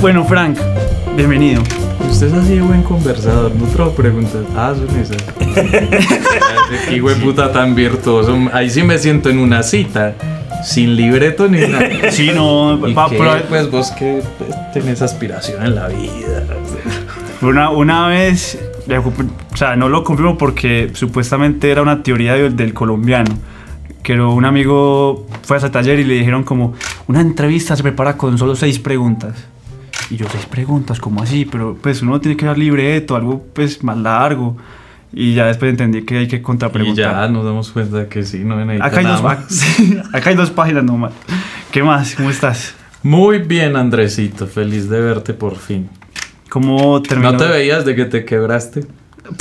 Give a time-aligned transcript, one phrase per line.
[0.00, 0.58] Bueno, Frank,
[1.16, 1.62] bienvenido.
[2.10, 4.44] Usted es así de buen conversador, no trajo preguntas.
[4.56, 5.16] Ah, son esas.
[6.88, 8.36] Qué puta tan virtuoso.
[8.52, 10.14] Ahí sí me siento en una cita.
[10.64, 12.10] Sin libreto ni nada.
[12.10, 13.16] Sí, no, ¿Y pa- qué?
[13.18, 16.44] pero- pues vos que pues, tenés aspiración en la vida.
[17.42, 18.58] Una, una vez,
[19.52, 23.36] o sea, no lo confirmo porque supuestamente era una teoría del, del colombiano.
[24.04, 26.74] Era un amigo fue a ese taller y le dijeron como,
[27.08, 29.34] una entrevista se prepara con solo seis preguntas.
[30.10, 31.44] Y yo, seis preguntas, ¿cómo así?
[31.44, 34.56] Pero pues uno tiene que dar libreto, algo pues más largo.
[35.12, 37.12] Y ya después entendí que hay que Y contrapreguntar.
[37.12, 39.66] ya nos damos cuenta que sí, no necesita Acá hay, nada dos, más.
[40.12, 41.12] acá hay dos páginas nomás.
[41.70, 42.14] ¿Qué más?
[42.14, 42.74] ¿Cómo estás?
[43.02, 44.46] Muy bien, Andresito.
[44.46, 45.88] Feliz de verte por fin.
[46.48, 47.32] ¿Cómo terminó?
[47.32, 48.86] ¿No te veías de que te quebraste?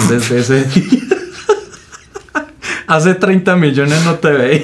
[0.10, 1.02] Desde ese día.
[2.88, 4.64] Hace 30 millones no te veía.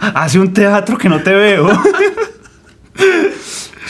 [0.14, 1.68] Hace un teatro que no te veo.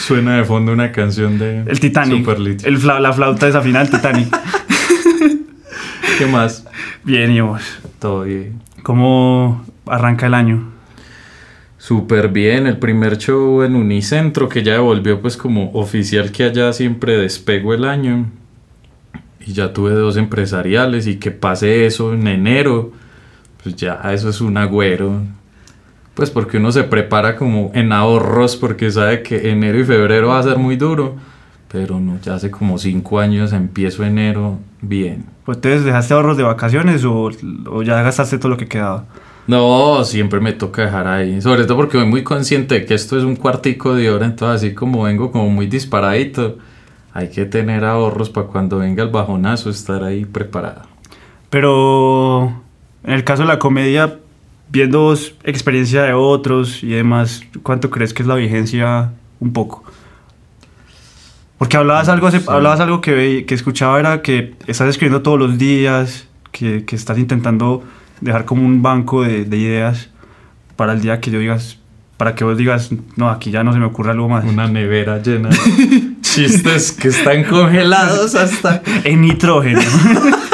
[0.07, 2.27] Suena de fondo una canción de El Titanic.
[2.65, 4.29] El fla- la flauta desafinada del Titanic.
[6.19, 6.67] ¿Qué más?
[7.05, 7.63] Bien, y vos.
[7.99, 8.61] Todo bien.
[8.83, 10.71] ¿Cómo arranca el año?
[11.79, 16.73] Súper bien, el primer show en Unicentro que ya devolvió pues como oficial que allá
[16.73, 18.27] siempre despego el año.
[19.45, 22.93] Y ya tuve dos empresariales y que pase eso en enero,
[23.63, 25.23] pues ya eso es un agüero.
[26.15, 30.39] Pues porque uno se prepara como en ahorros porque sabe que enero y febrero va
[30.39, 31.17] a ser muy duro.
[31.71, 35.25] Pero no, ya hace como cinco años empiezo enero bien.
[35.45, 37.31] Pues entonces, ¿dejaste ahorros de vacaciones o,
[37.71, 39.07] o ya gastaste todo lo que quedaba?
[39.47, 41.41] No, siempre me toca dejar ahí.
[41.41, 44.63] Sobre todo porque voy muy consciente de que esto es un cuartico de hora, entonces
[44.63, 46.59] así como vengo como muy disparadito,
[47.13, 50.83] hay que tener ahorros para cuando venga el bajonazo estar ahí preparado.
[51.51, 52.63] Pero
[53.05, 54.19] en el caso de la comedia,
[54.73, 59.85] viendo vos experiencia de otros y demás, ¿cuánto crees que es la vigencia un poco?
[61.59, 62.39] Porque hablabas algo, Sí.
[62.49, 67.19] hablabas algo que, que escuchaba era que estás escribiendo todos los días, que, que estás
[67.19, 67.85] intentando
[68.21, 70.09] dejar como un banco de, de ideas
[70.77, 71.79] para el día que yo digas,
[72.17, 74.45] para que vos digas, no, aquí ya no se me ocurre algo más.
[74.45, 78.83] Una nevera llena de chistes que están congelados hasta...
[79.05, 79.81] En nitrógeno.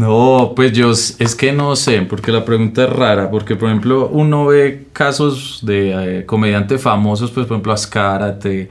[0.00, 4.08] No, pues yo es que no sé, porque la pregunta es rara, porque por ejemplo
[4.08, 8.70] uno ve casos de eh, comediantes famosos, pues por ejemplo Azcárate,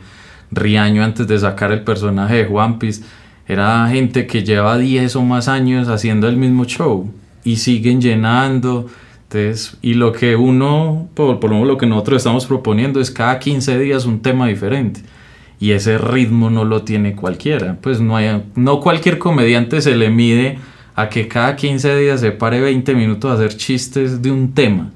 [0.49, 3.03] Riaño antes de sacar el personaje de One Piece,
[3.47, 7.13] era gente que lleva 10 o más años haciendo el mismo show
[7.43, 8.87] y siguen llenando.
[9.25, 13.11] Entonces, y lo que uno, por, por lo menos lo que nosotros estamos proponiendo es
[13.11, 15.01] cada 15 días un tema diferente.
[15.59, 17.77] Y ese ritmo no lo tiene cualquiera.
[17.79, 20.57] Pues no, hay, no cualquier comediante se le mide
[20.99, 24.91] a que cada 15 días se pare 20 minutos a hacer chistes de un tema.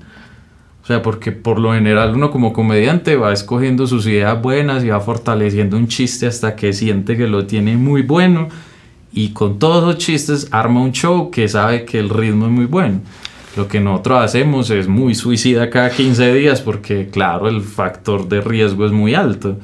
[0.84, 4.90] O sea, porque por lo general uno como comediante va escogiendo sus ideas buenas y
[4.90, 8.50] va fortaleciendo un chiste hasta que siente que lo tiene muy bueno.
[9.14, 12.66] Y con todos esos chistes arma un show que sabe que el ritmo es muy
[12.66, 13.00] bueno.
[13.56, 18.42] Lo que nosotros hacemos es muy suicida cada 15 días porque, claro, el factor de
[18.42, 19.58] riesgo es muy alto.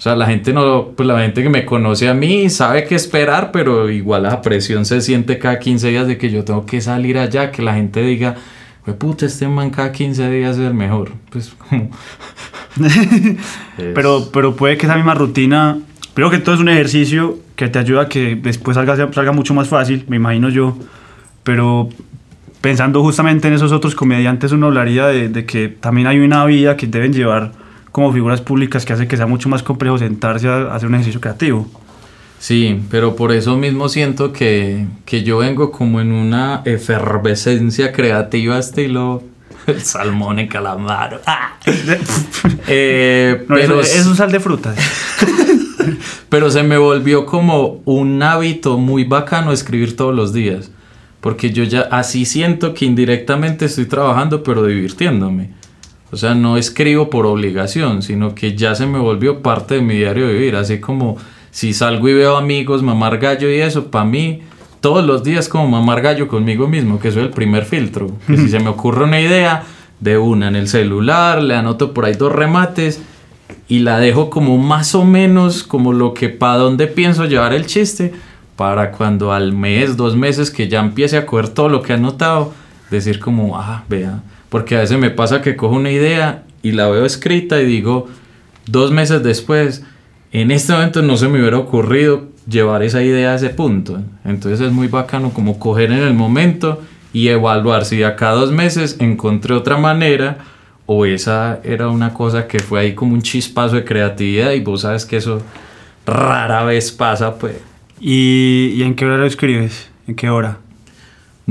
[0.00, 2.94] O sea, la gente no, pues la gente que me conoce a mí sabe qué
[2.94, 6.80] esperar, pero igual la presión se siente cada 15 días de que yo tengo que
[6.80, 8.34] salir allá, que la gente diga,
[8.82, 11.12] pues puta, este man cada 15 días es el mejor.
[11.28, 11.90] Pues como...
[12.82, 13.36] Es-
[13.94, 15.78] Pero, pero puede que esa misma rutina,
[16.14, 19.52] creo que todo es un ejercicio que te ayuda a que después salga, salga mucho
[19.52, 20.78] más fácil, me imagino yo.
[21.44, 21.90] Pero
[22.62, 26.76] pensando justamente en esos otros comediantes, uno hablaría de, de que también hay una vida
[26.76, 27.52] que deben llevar
[27.92, 31.20] como figuras públicas que hace que sea mucho más complejo sentarse a hacer un ejercicio
[31.20, 31.68] creativo.
[32.38, 38.58] Sí, pero por eso mismo siento que, que yo vengo como en una efervescencia creativa
[38.58, 39.22] estilo
[39.66, 41.20] el salmón en calamar.
[41.26, 41.58] ¡Ah!
[42.72, 44.76] Eh, No, pero es un sal de frutas.
[46.28, 50.70] Pero se me volvió como un hábito muy bacano escribir todos los días.
[51.20, 55.50] Porque yo ya así siento que indirectamente estoy trabajando, pero divirtiéndome.
[56.12, 59.94] O sea, no escribo por obligación, sino que ya se me volvió parte de mi
[59.94, 60.56] diario de vivir.
[60.56, 61.16] Así como
[61.50, 64.42] si salgo y veo amigos mamar gallo y eso, para mí
[64.80, 68.10] todos los días como mamar gallo conmigo mismo, que soy el primer filtro.
[68.26, 69.64] Que si se me ocurre una idea,
[70.00, 73.00] de una en el celular, le anoto por ahí dos remates
[73.68, 77.66] y la dejo como más o menos como lo que para dónde pienso llevar el
[77.66, 78.12] chiste
[78.56, 81.96] para cuando al mes, dos meses que ya empiece a coger todo lo que he
[81.96, 82.52] anotado,
[82.90, 86.88] decir como, ah, vea, porque a veces me pasa que cojo una idea y la
[86.88, 88.08] veo escrita y digo,
[88.66, 89.82] dos meses después,
[90.32, 94.02] en este momento no se me hubiera ocurrido llevar esa idea a ese punto.
[94.24, 96.82] Entonces es muy bacano como coger en el momento
[97.12, 100.38] y evaluar si a cada dos meses encontré otra manera
[100.86, 104.82] o esa era una cosa que fue ahí como un chispazo de creatividad y vos
[104.82, 105.40] sabes que eso
[106.04, 107.56] rara vez pasa, pues.
[108.00, 109.90] ¿Y, y en qué hora lo escribes?
[110.08, 110.58] ¿En qué hora?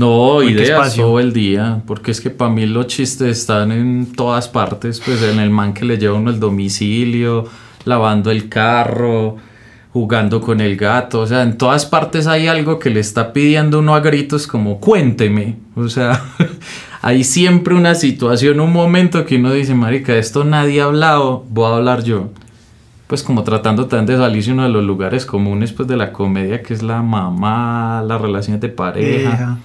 [0.00, 1.04] No, ¿En qué ideas espacio?
[1.04, 5.22] todo el día, porque es que para mí los chistes están en todas partes, pues
[5.22, 7.44] en el man que le lleva uno el domicilio,
[7.84, 9.36] lavando el carro,
[9.92, 13.80] jugando con el gato, o sea, en todas partes hay algo que le está pidiendo
[13.80, 16.18] uno a gritos como cuénteme, o sea,
[17.02, 21.44] hay siempre una situación, un momento que uno dice, marica, de esto nadie ha hablado,
[21.50, 22.30] voy a hablar yo.
[23.06, 26.62] Pues como tratando también de salirse uno de los lugares comunes pues de la comedia,
[26.62, 29.58] que es la mamá, las relaciones de pareja.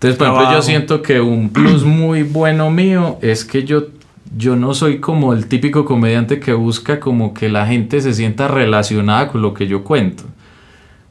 [0.00, 3.88] Entonces, por ejemplo, yo siento que un plus muy bueno mío es que yo,
[4.34, 8.48] yo no soy como el típico comediante que busca como que la gente se sienta
[8.48, 10.22] relacionada con lo que yo cuento.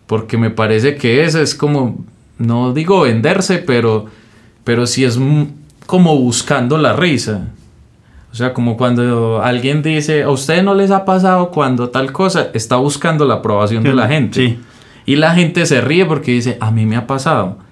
[0.07, 2.03] Porque me parece que eso es como,
[2.39, 4.07] no digo venderse, pero,
[4.63, 5.19] pero sí es
[5.85, 7.49] como buscando la risa.
[8.31, 12.49] O sea, como cuando alguien dice, a ustedes no les ha pasado cuando tal cosa,
[12.55, 14.47] está buscando la aprobación de la gente.
[14.47, 14.59] Sí.
[15.05, 17.68] Y la gente se ríe porque dice, a mí me ha pasado.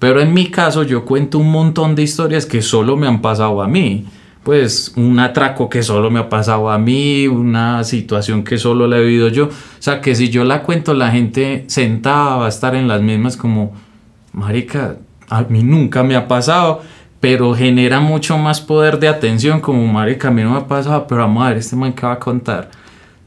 [0.00, 3.62] Pero en mi caso yo cuento un montón de historias que solo me han pasado
[3.62, 4.06] a mí.
[4.42, 8.96] Pues un atraco que solo me ha pasado a mí, una situación que solo la
[8.96, 9.44] he vivido yo.
[9.44, 13.02] O sea que si yo la cuento la gente sentada va a estar en las
[13.02, 13.74] mismas como,
[14.32, 14.96] marica,
[15.28, 16.80] a mí nunca me ha pasado.
[17.20, 21.06] Pero genera mucho más poder de atención como, marica, a mí no me ha pasado,
[21.06, 22.70] pero a ver este man que va a contar.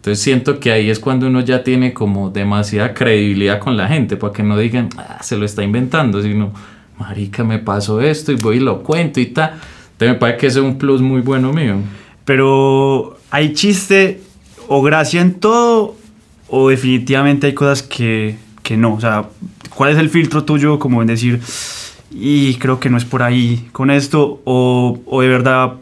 [0.03, 4.17] Entonces siento que ahí es cuando uno ya tiene como demasiada credibilidad con la gente,
[4.17, 6.51] para que no digan, "Ah, se lo está inventando, sino,
[6.99, 9.51] marica, me pasó esto y voy y lo cuento y tal.
[9.93, 11.75] Entonces me parece que ese es un plus muy bueno mío.
[12.25, 14.19] Pero hay chiste
[14.67, 15.95] o gracia en todo
[16.49, 18.95] o definitivamente hay cosas que, que no.
[18.95, 19.29] O sea,
[19.73, 21.39] ¿cuál es el filtro tuyo como en decir,
[22.11, 24.41] y creo que no es por ahí con esto?
[24.43, 25.75] O, o de verdad,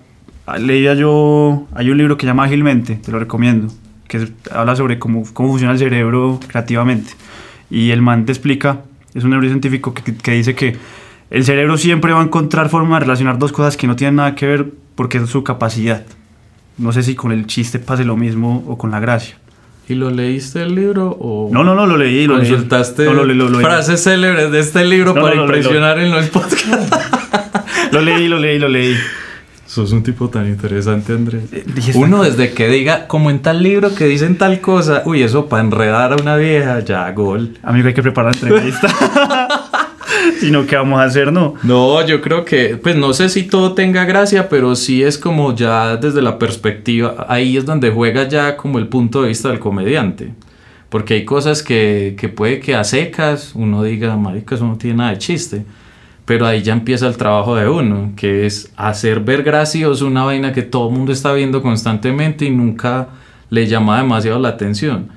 [0.60, 3.74] leía yo, hay un libro que llama Ágilmente, te lo recomiendo,
[4.20, 7.14] que habla sobre cómo, cómo funciona el cerebro creativamente.
[7.70, 8.82] Y el man te explica,
[9.14, 10.76] es un neurocientífico que, que dice que
[11.30, 14.36] el cerebro siempre va a encontrar forma de relacionar dos cosas que no tienen nada
[14.36, 16.04] que ver porque es su capacidad.
[16.78, 19.38] No sé si con el chiste pase lo mismo o con la gracia.
[19.88, 22.28] ¿Y lo leíste el libro o No, no, no, lo leí.
[22.28, 22.50] Lo leí.
[22.50, 23.62] consultaste No, lo, leí, lo, lo leí.
[23.66, 26.90] frases célebres de este libro No, para no, lo lo- impresionar en los podcasts?
[27.92, 28.96] Lo leí, lo leí, lo leí.
[29.72, 31.44] Sos un tipo tan interesante, Andrés.
[31.54, 31.64] Eh,
[31.96, 35.64] Uno desde que diga, como en tal libro que dicen tal cosa, uy, eso para
[35.64, 37.58] enredar a una vieja, ya, gol.
[37.64, 38.90] Amigo, hay que preparar la entrevista.
[40.42, 41.54] si no, ¿qué vamos a hacer, no?
[41.64, 45.56] No, yo creo que, pues no sé si todo tenga gracia, pero sí es como
[45.56, 49.60] ya desde la perspectiva, ahí es donde juega ya como el punto de vista del
[49.60, 50.34] comediante.
[50.90, 54.98] Porque hay cosas que, que puede que a secas uno diga, marica, eso no tiene
[54.98, 55.64] nada de chiste.
[56.32, 60.54] Pero ahí ya empieza el trabajo de uno, que es hacer ver gracioso una vaina
[60.54, 63.10] que todo el mundo está viendo constantemente y nunca
[63.50, 65.10] le llama demasiado la atención.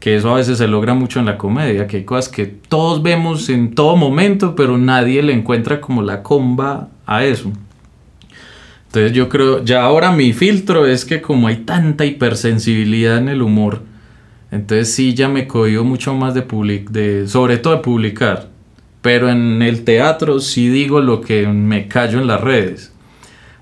[0.00, 3.02] Que eso a veces se logra mucho en la comedia, que hay cosas que todos
[3.02, 7.52] vemos en todo momento, pero nadie le encuentra como la comba a eso.
[8.86, 13.42] Entonces yo creo, ya ahora mi filtro es que como hay tanta hipersensibilidad en el
[13.42, 13.82] humor,
[14.50, 18.51] entonces sí ya me cohibo mucho más de public, de, sobre todo de publicar.
[19.02, 22.92] Pero en el teatro sí digo lo que me callo en las redes.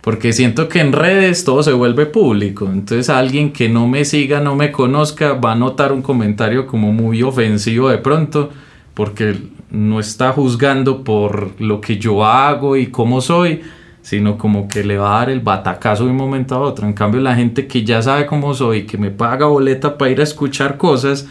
[0.03, 2.67] Porque siento que en redes todo se vuelve público.
[2.67, 6.93] Entonces alguien que no me siga, no me conozca, va a notar un comentario como
[6.93, 8.51] muy ofensivo de pronto.
[8.95, 9.37] Porque
[9.71, 13.61] no está juzgando por lo que yo hago y cómo soy,
[14.03, 16.87] sino como que le va a dar el batacazo de un momento a otro.
[16.87, 20.21] En cambio la gente que ya sabe cómo soy, que me paga boleta para ir
[20.21, 21.29] a escuchar cosas,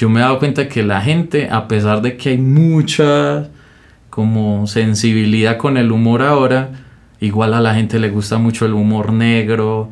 [0.00, 3.48] yo me he dado cuenta que la gente, a pesar de que hay mucha
[4.08, 6.70] como sensibilidad con el humor ahora,
[7.20, 9.90] igual a la gente le gusta mucho el humor negro,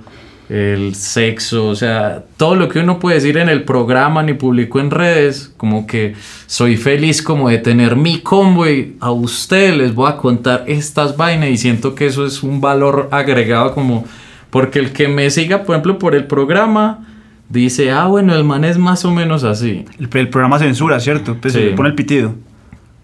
[0.49, 4.81] el sexo, o sea, todo lo que uno puede decir en el programa ni publicó
[4.81, 6.15] en redes, como que
[6.47, 11.19] soy feliz como de tener mi combo y a ustedes les voy a contar estas
[11.19, 14.07] vainas y siento que eso es un valor agregado como
[14.49, 17.05] porque el que me siga, por ejemplo, por el programa
[17.49, 19.85] dice, ah, bueno, el man es más o menos así.
[19.99, 21.37] El, el programa censura, ¿cierto?
[21.41, 21.61] Pues Sí.
[21.61, 22.35] se le pone el pitido.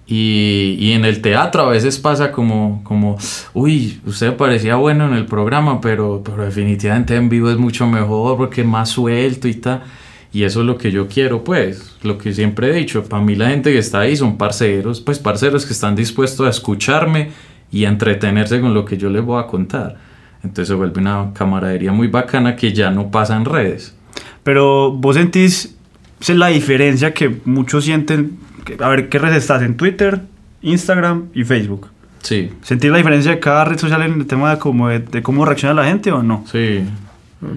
[0.07, 3.17] Y, y en el teatro a veces pasa como, como,
[3.55, 8.37] uy, usted parecía bueno en el programa, pero, pero definitivamente en vivo es mucho mejor
[8.37, 9.83] porque es más suelto y tal.
[10.31, 13.05] Y eso es lo que yo quiero, pues, lo que siempre he dicho.
[13.05, 16.51] Para mí la gente que está ahí son parceros, pues parceros que están dispuestos a
[16.51, 17.31] escucharme
[17.73, 19.97] y a entretenerse con lo que yo les voy a contar.
[20.43, 23.97] Entonces se vuelve una camaradería muy bacana que ya no pasa en redes.
[24.45, 25.75] Pero vos sentís
[26.21, 28.39] esa es la diferencia que muchos sienten.
[28.65, 29.61] que- a ver, ¿qué redes estás?
[29.63, 30.23] En Twitter,
[30.63, 31.89] Instagram y Facebook.
[32.23, 35.23] Sí, ¿Sentir la diferencia de cada red social en el tema de cómo, de, de
[35.23, 36.45] cómo reacciona la gente o no?
[36.51, 36.85] sí.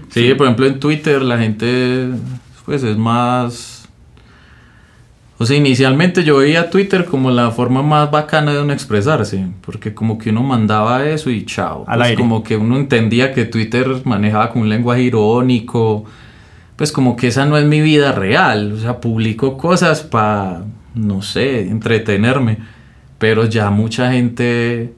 [0.10, 2.10] Sí, por ejemplo en Twitter la gente
[2.66, 3.88] pues es más...
[5.38, 9.94] O sea, inicialmente yo veía Twitter como la forma más bacana de uno expresarse, porque
[9.94, 11.86] como que uno mandaba eso y chao.
[11.88, 12.22] Al Pues aire.
[12.22, 16.04] como que uno entendía que Twitter manejaba con un lenguaje irónico,
[16.78, 20.64] pues como que esa no es mi vida real, o sea, publico cosas para,
[20.96, 22.60] no sé, entretenerme,
[23.18, 24.94] pero ya mucha gente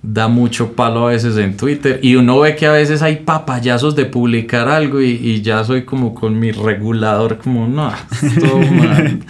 [0.00, 3.96] da mucho palo a veces en Twitter y uno ve que a veces hay papayazos
[3.96, 9.24] de publicar algo y, y ya soy como con mi regulador como no, esto, man".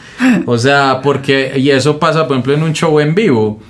[0.44, 3.60] o sea, porque y eso pasa por ejemplo en un show en vivo.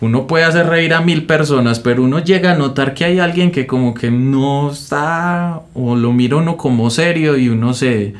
[0.00, 3.50] Uno puede hacer reír a mil personas, pero uno llega a notar que hay alguien
[3.50, 8.12] que como que no está, o lo mira uno como serio y uno se,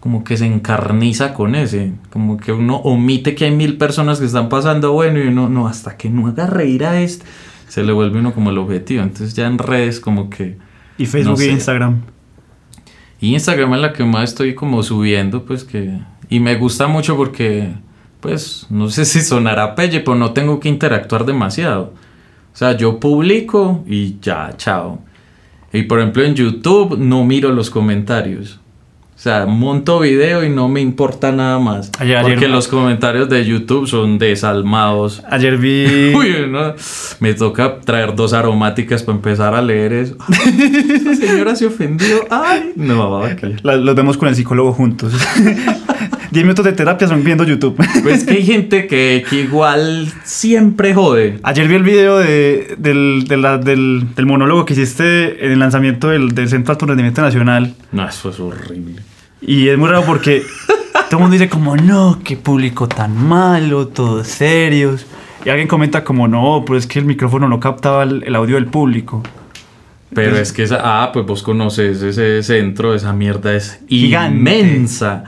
[0.00, 4.26] como que se encarniza con ese, como que uno omite que hay mil personas que
[4.26, 7.24] están pasando bueno y uno, no, hasta que no haga reír a este,
[7.68, 9.02] se le vuelve uno como el objetivo.
[9.02, 10.58] Entonces ya en redes como que...
[10.98, 11.52] Y Facebook No y sé.
[11.52, 12.02] Instagram.
[13.20, 15.98] Y Instagram es la que más estoy como subiendo, pues que...
[16.28, 17.72] Y me gusta mucho porque,
[18.26, 21.92] pues, no sé si sonará pelle, pero no tengo que interactuar demasiado.
[22.52, 25.00] O sea, yo publico y ya, chao.
[25.72, 28.58] Y por ejemplo en YouTube no miro los comentarios.
[29.14, 31.90] O sea, monto video y no me importa nada más.
[31.98, 35.22] Ayer- ayer- porque los comentarios de YouTube son desalmados.
[35.30, 36.12] Ayer vi...
[36.14, 36.74] Uy, no,
[37.20, 40.16] me toca traer dos aromáticas para empezar a leer eso.
[40.28, 42.24] Esa señora se ofendió.
[42.30, 45.12] Ay, no, que- la- los vemos con el psicólogo juntos.
[46.36, 47.76] 10 minutos de terapia son viendo YouTube.
[48.02, 51.38] Pues que hay gente que, que igual siempre jode.
[51.42, 55.58] Ayer vi el video de- del, de la- del, del monólogo que hiciste en el
[55.58, 57.74] lanzamiento del, del Centro de Alto Rendimiento Nacional.
[57.92, 59.00] No, eso es horrible.
[59.40, 60.42] Y es muy raro porque
[60.92, 65.06] todo el mundo dice como, no, qué público tan malo, todos serios.
[65.44, 68.56] Y alguien comenta como, no, pero es que el micrófono no captaba el, el audio
[68.56, 69.22] del público.
[70.14, 74.36] Pero es que esa, ah, pues vos conoces ese centro, esa mierda es Gigante.
[74.36, 75.24] inmensa.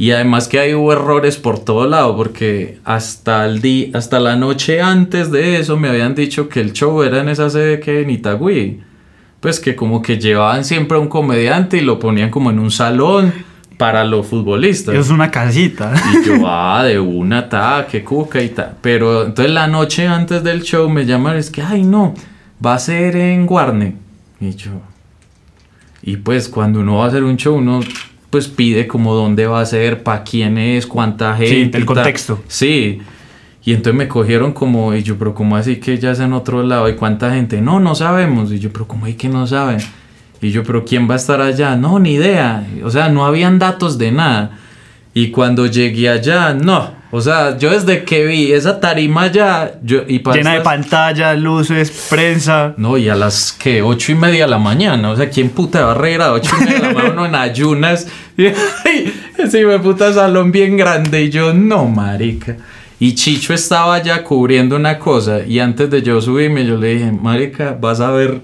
[0.00, 4.34] Y además que hay hubo errores por todo lado, porque hasta el día, hasta la
[4.34, 8.00] noche antes de eso me habían dicho que el show era en esa sede que
[8.00, 8.80] en Itagüí.
[9.40, 12.70] Pues que como que llevaban siempre a un comediante y lo ponían como en un
[12.70, 13.30] salón
[13.76, 14.94] para los futbolistas.
[14.94, 15.92] Es una casita.
[16.14, 18.78] Y yo, ah, de una, ta, que cuca y tal.
[18.80, 22.14] Pero entonces la noche antes del show me llaman, es que, ay, no,
[22.64, 23.96] va a ser en Guarne.
[24.40, 24.70] Y yo,
[26.00, 27.80] y pues cuando uno va a hacer un show, uno
[28.30, 31.76] pues pide como dónde va a ser, para quién es, cuánta gente.
[31.76, 31.96] el y tal.
[31.96, 32.42] contexto.
[32.46, 33.00] Sí.
[33.64, 36.62] Y entonces me cogieron como, y yo, pero ¿cómo así que ya es en otro
[36.62, 36.88] lado?
[36.88, 37.60] ¿Y cuánta gente?
[37.60, 38.50] No, no sabemos.
[38.52, 39.80] Y yo, pero ¿cómo hay que no saben?
[40.40, 41.76] Y yo, pero ¿quién va a estar allá?
[41.76, 42.66] No, ni idea.
[42.82, 44.58] O sea, no habían datos de nada.
[45.12, 46.99] Y cuando llegué allá, no.
[47.12, 50.72] O sea, yo desde que vi esa tarima allá, yo, y para Llena de estas-
[50.76, 52.74] pantallas, luces, prensa.
[52.76, 55.10] no, y a las que ocho y media de la mañana.
[55.10, 57.26] O sea, ¿quién puta va a reír a ocho y media de la mañana uno
[57.26, 58.06] en ayunas?
[58.38, 61.22] Y ese de puta salón bien grande.
[61.24, 62.56] Y yo, no, marica.
[62.98, 65.40] Y Chicho estaba ya cubriendo una cosa.
[65.46, 68.40] Y antes de yo subirme, yo le dije, marica, vas a ver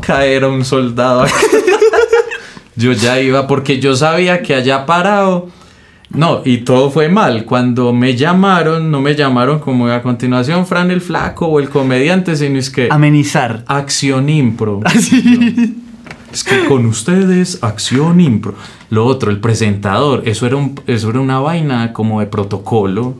[0.00, 1.32] caer a un soldado aquí".
[2.76, 5.48] Yo ya iba, porque yo sabía que allá parado.
[6.14, 7.44] No, y todo fue mal.
[7.44, 12.36] Cuando me llamaron, no me llamaron como a continuación Fran el Flaco o el comediante,
[12.36, 13.64] sino es que Amenizar.
[13.66, 14.80] acción impro.
[16.32, 18.54] Es que con ustedes, acción impro.
[18.88, 23.16] Lo otro, el presentador, eso era, un, eso era una vaina como de protocolo.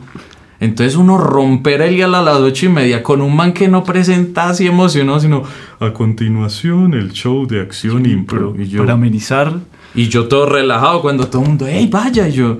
[0.59, 3.83] Entonces uno romper el día a las ocho y media con un man que no
[3.83, 5.43] presenta así emocionado, sino
[5.79, 8.55] a continuación el show de acción impro.
[8.57, 9.59] Y yo, Para amenizar.
[9.95, 12.57] Y yo todo relajado cuando todo el mundo, hey, vaya, y yo.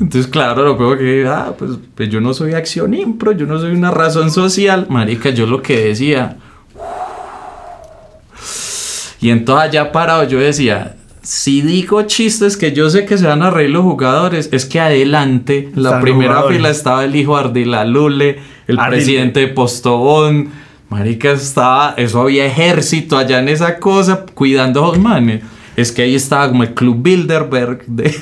[0.00, 3.58] Entonces, claro, lo peor que, ah, pues, pues yo no soy acción impro, yo no
[3.58, 4.86] soy una razón social.
[4.88, 6.36] Marica, yo lo que decía.
[9.20, 13.42] Y entonces allá parado yo decía, si digo chistes que yo sé que se van
[13.42, 16.56] a reír los jugadores, es que adelante, la Están primera jugadores.
[16.56, 18.38] fila estaba el hijo Ardila Lule,
[18.68, 20.50] el presidente de Postobón.
[20.88, 25.42] Marica, estaba, eso había ejército allá en esa cosa cuidando a los manes.
[25.78, 28.12] Es que ahí estaba como el Club Bilderberg de...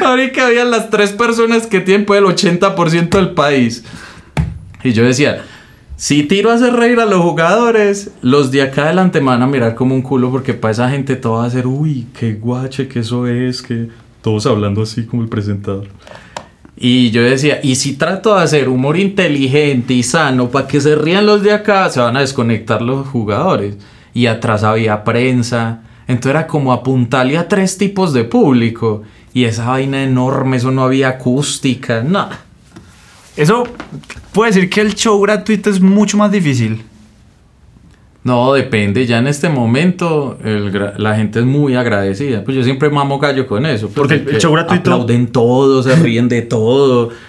[0.00, 3.84] Marica, había las tres personas que tienen pues, el 80% del país.
[4.82, 5.44] Y yo decía,
[5.94, 9.46] si tiro a hacer reír a los jugadores, los de acá adelante me van a
[9.46, 12.88] mirar como un culo porque para esa gente todo va a ser, uy, qué guache,
[12.88, 13.88] que eso es, que
[14.22, 15.86] todos hablando así como el presentador.
[16.76, 20.96] Y yo decía, y si trato de hacer humor inteligente y sano para que se
[20.96, 23.76] rían los de acá, se van a desconectar los jugadores.
[24.16, 25.82] Y atrás había prensa.
[26.08, 29.02] Entonces era como apuntarle a tres tipos de público.
[29.34, 32.28] Y esa vaina enorme, eso no había acústica, no.
[33.36, 33.64] Eso
[34.32, 36.82] puede decir que el show gratuito es mucho más difícil.
[38.24, 39.04] No, depende.
[39.06, 42.42] Ya en este momento el la gente es muy agradecida.
[42.42, 43.86] Pues yo siempre mamo gallo con eso.
[43.88, 47.10] pues, Porque el porque show gratuito- Aplauden todo, se ríen de todo.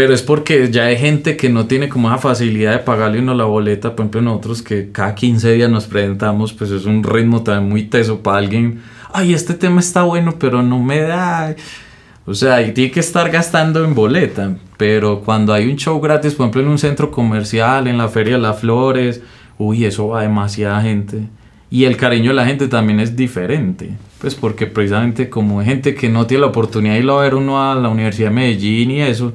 [0.00, 3.34] Pero es porque ya hay gente que no tiene como esa facilidad de pagarle uno
[3.34, 3.94] la boleta.
[3.94, 7.82] Por ejemplo, nosotros que cada 15 días nos presentamos, pues es un ritmo también muy
[7.82, 8.80] teso para alguien.
[9.12, 11.54] Ay, este tema está bueno, pero no me da.
[12.24, 14.56] O sea, y tiene que estar gastando en boleta.
[14.78, 18.36] Pero cuando hay un show gratis, por ejemplo, en un centro comercial, en la Feria
[18.36, 19.20] de las Flores,
[19.58, 21.24] uy, eso va demasiada gente.
[21.70, 23.98] Y el cariño de la gente también es diferente.
[24.18, 27.34] Pues porque precisamente como hay gente que no tiene la oportunidad de ir a ver
[27.34, 29.34] uno a la Universidad de Medellín y eso.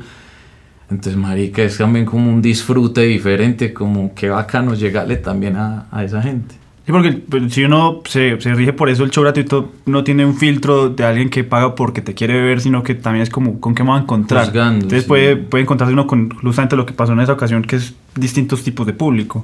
[0.89, 6.03] Entonces, marica, es también como un disfrute diferente, como que bacano llegarle también a, a
[6.03, 6.55] esa gente.
[6.85, 10.23] Sí, porque pues, si uno se, se rige por eso, el show gratuito no tiene
[10.23, 13.59] un filtro de alguien que paga porque te quiere ver, sino que también es como
[13.59, 14.45] con qué me va a encontrar.
[14.45, 15.07] Juzgando, Entonces sí.
[15.07, 18.63] puede, puede encontrarse uno con justamente lo que pasó en esa ocasión, que es distintos
[18.63, 19.43] tipos de público.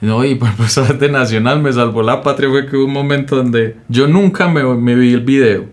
[0.00, 3.36] No, y por ejemplo, de Nacional me salvó la patria fue que hubo un momento
[3.36, 5.66] donde yo nunca me, me vi el video.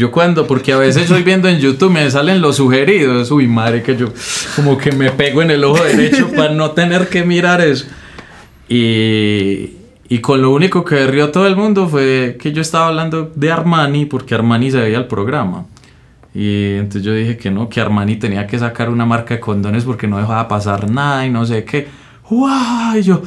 [0.00, 3.30] Yo cuando, porque a veces estoy viendo en YouTube, me salen los sugeridos.
[3.30, 4.06] Uy, madre, que yo
[4.56, 7.84] como que me pego en el ojo derecho para no tener que mirar eso.
[8.66, 9.72] Y,
[10.08, 13.52] y con lo único que rió todo el mundo fue que yo estaba hablando de
[13.52, 15.66] Armani, porque Armani se veía el programa.
[16.34, 19.84] Y entonces yo dije que no, que Armani tenía que sacar una marca de condones
[19.84, 21.88] porque no dejaba pasar nada y no sé qué.
[22.30, 22.96] ¡Guau!
[22.96, 23.20] Y yo,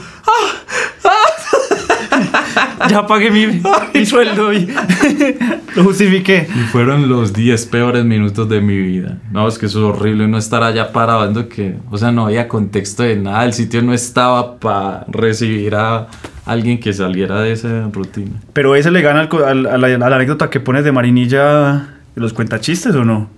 [2.89, 3.61] ya pagué mi,
[3.93, 4.67] mi sueldo y
[5.75, 6.47] lo justifiqué.
[6.49, 9.17] Y fueron los 10 peores minutos de mi vida.
[9.31, 12.47] No, es que eso es horrible no estar allá parado que, o sea, no había
[12.47, 13.45] contexto de nada.
[13.45, 16.07] El sitio no estaba para recibir a
[16.45, 18.31] alguien que saliera de esa rutina.
[18.53, 21.73] Pero ese le gana al a, la, a la anécdota que pones de Marinilla
[22.15, 23.29] de los cuentachistes o no?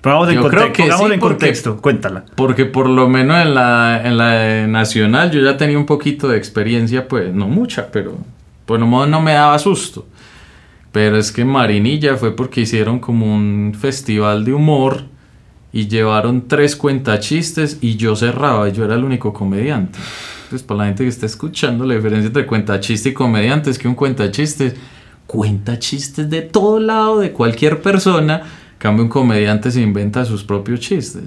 [0.00, 2.24] Pongamos en, Yo conte- creo que pongamos sí, en porque- contexto, cuéntala.
[2.36, 6.36] Porque por lo menos en la, en la nacional yo ya tenía un poquito de
[6.38, 8.16] experiencia, pues no mucha, pero
[8.68, 10.06] por lo menos no me daba susto.
[10.92, 15.04] Pero es que Marinilla fue porque hicieron como un festival de humor
[15.72, 19.98] y llevaron tres cuentachistes y yo cerraba, y yo era el único comediante.
[20.50, 23.88] Pues para la gente que está escuchando, la diferencia entre cuentachiste y comediante es que
[23.88, 24.74] un cuentachiste
[25.26, 28.42] cuenta chistes de todo lado, de cualquier persona.
[28.72, 31.22] En Cambio un comediante se inventa sus propios chistes.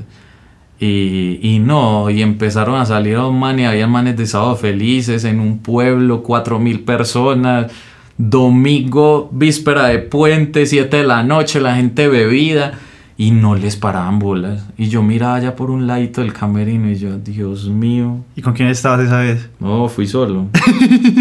[0.84, 4.56] Y, y no, y empezaron a salir a un man y había manes de sábado
[4.56, 7.72] felices en un pueblo, cuatro mil personas.
[8.17, 12.74] Domingo, víspera de puente, 7 de la noche, la gente bebida
[13.15, 14.65] y no les paraban bolas.
[14.78, 18.54] Y yo miraba allá por un ladito del camerino y yo, Dios mío, ¿Y con
[18.54, 19.50] quién estabas esa vez?
[19.60, 20.48] no, fui solo.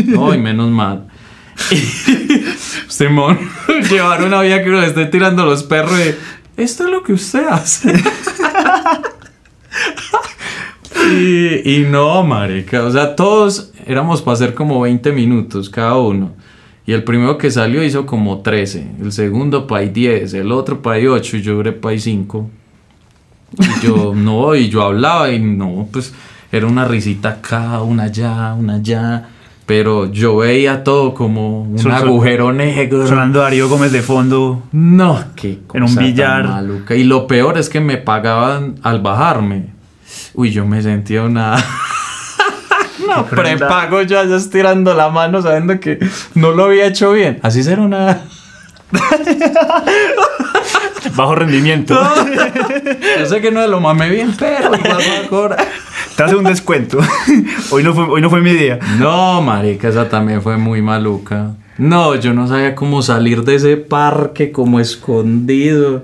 [0.06, 1.06] No, y menos mal.
[2.88, 3.38] Simón,
[3.90, 7.12] llevar una vida que uno le esté tirando los perros y esto es lo que
[7.12, 7.92] usted hace.
[11.10, 16.32] y, y no, marica, o sea, todos éramos para hacer como 20 minutos cada uno.
[16.86, 20.98] Y el primero que salió hizo como 13, el segundo para 10, el otro para
[20.98, 22.50] 8 y yo duré para 5.
[23.58, 26.12] Y yo, no, y yo hablaba y no, pues
[26.52, 29.28] era una risita acá, una allá, una allá.
[29.66, 33.06] Pero yo veía todo como un Sol- agujero negro.
[33.06, 34.64] Sonando Darío Gómez de fondo.
[34.72, 36.48] No, qué cosa En un tan billar.
[36.48, 36.96] maluca.
[36.96, 39.66] Y lo peor es que me pagaban al bajarme.
[40.34, 41.56] Uy, yo me sentía una.
[43.06, 45.98] no, prepago yo allá estirando la mano sabiendo que
[46.34, 47.40] no lo había hecho bien.
[47.42, 48.22] Así será una.
[51.16, 51.98] Bajo rendimiento.
[53.18, 55.56] Yo sé que no lo mamé bien, pero igual.
[56.16, 56.98] Te hace un descuento.
[57.70, 58.78] hoy, no fue, hoy no fue mi día.
[58.98, 61.52] No, marica, esa también fue muy maluca.
[61.78, 66.02] No, yo no sabía cómo salir de ese parque como escondido.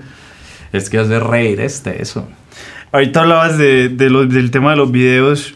[0.72, 2.26] Es que hace reír este eso.
[2.92, 5.54] Ahorita hablabas de, de los- del tema de los videos.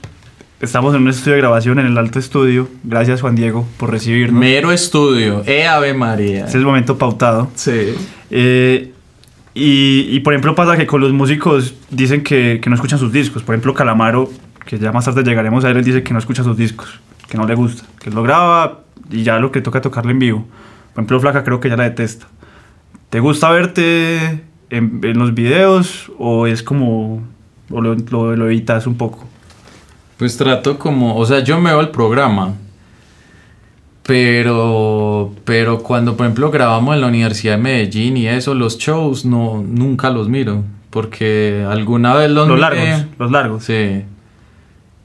[0.61, 2.69] Estamos en un estudio de grabación en el Alto Estudio.
[2.85, 4.39] Gracias, Juan Diego, por recibirnos.
[4.39, 6.39] Mero estudio, eh, Ave María.
[6.41, 7.51] Este es el momento pautado.
[7.55, 7.95] Sí.
[8.31, 8.93] Eh,
[9.55, 13.11] y, y, por ejemplo pasa que con los músicos dicen que, que no escuchan sus
[13.13, 13.43] discos.
[13.43, 14.31] Por ejemplo Calamaro,
[14.67, 17.39] que ya más tarde llegaremos a él, él dice que no escucha sus discos, que
[17.39, 20.47] no le gusta, que lo graba y ya lo que toca tocarle en vivo.
[20.93, 22.27] Por ejemplo Flaca creo que ya la detesta.
[23.09, 27.23] ¿Te gusta verte en, en los videos o es como...
[27.71, 29.25] o lo, lo, lo evitas un poco?
[30.17, 32.55] Pues trato como, o sea, yo me veo el programa.
[34.03, 39.25] Pero, pero cuando, por ejemplo, grabamos en la Universidad de Medellín y eso, los shows,
[39.25, 40.65] no, nunca los miro.
[40.91, 42.61] Porque alguna vez los Los miré.
[42.89, 43.65] largos, los largos.
[43.65, 44.03] Sí.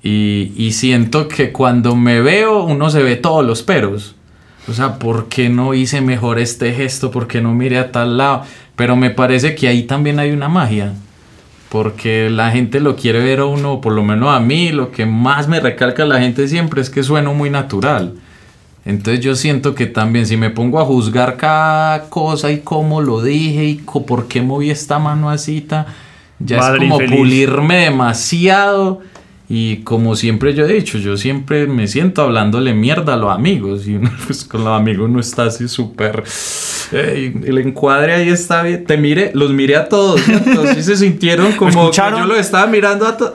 [0.02, 4.16] Y, y siento que cuando me veo, uno se ve todos los peros.
[4.68, 7.12] O sea, ¿por qué no hice mejor este gesto?
[7.12, 8.44] ¿Por qué no miré a tal lado?
[8.76, 10.94] Pero me parece que ahí también hay una magia.
[11.70, 15.06] porque la gente lo quiere ver a uno, por lo menos a mí, lo que
[15.06, 18.14] más me recalca la gente siempre es que sueno muy natural.
[18.86, 23.22] Entonces yo siento que también si me pongo a juzgar cada cosa y cómo lo
[23.22, 25.68] dije y por qué moví esta mano así,
[26.40, 29.02] ya es como pulirme demasiado.
[29.48, 33.88] Y como siempre yo he dicho, yo siempre me siento hablándole mierda a los amigos.
[33.88, 36.24] Y pues con los amigos no está así súper.
[36.92, 38.86] el encuadre ahí está bien.
[38.86, 40.28] Te mire, los miré a todos.
[40.28, 43.34] Entonces se sintieron como que yo lo estaba mirando a todos.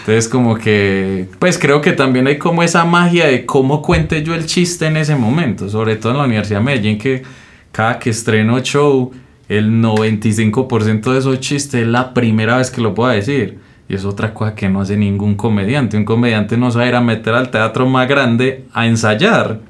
[0.00, 4.34] Entonces como que, pues creo que también hay como esa magia de cómo cuente yo
[4.34, 7.24] el chiste en ese momento, sobre todo en la Universidad de Medellín, que
[7.72, 9.12] cada que estreno show,
[9.48, 13.58] el 95% de esos chistes es la primera vez que lo puedo decir.
[13.88, 15.96] Y es otra cosa que no hace ningún comediante.
[15.96, 19.60] Un comediante no sabe ir a meter al teatro más grande a ensayar.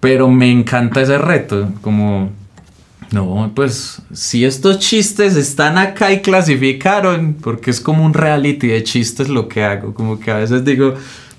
[0.00, 2.30] Pero me encanta ese reto, como
[3.14, 8.82] no, pues si estos chistes están acá y clasificaron, porque es como un reality de
[8.82, 10.94] chistes lo que hago, como que a veces digo,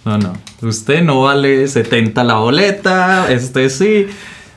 [0.05, 4.07] no, no, usted no vale 70 la boleta, este sí.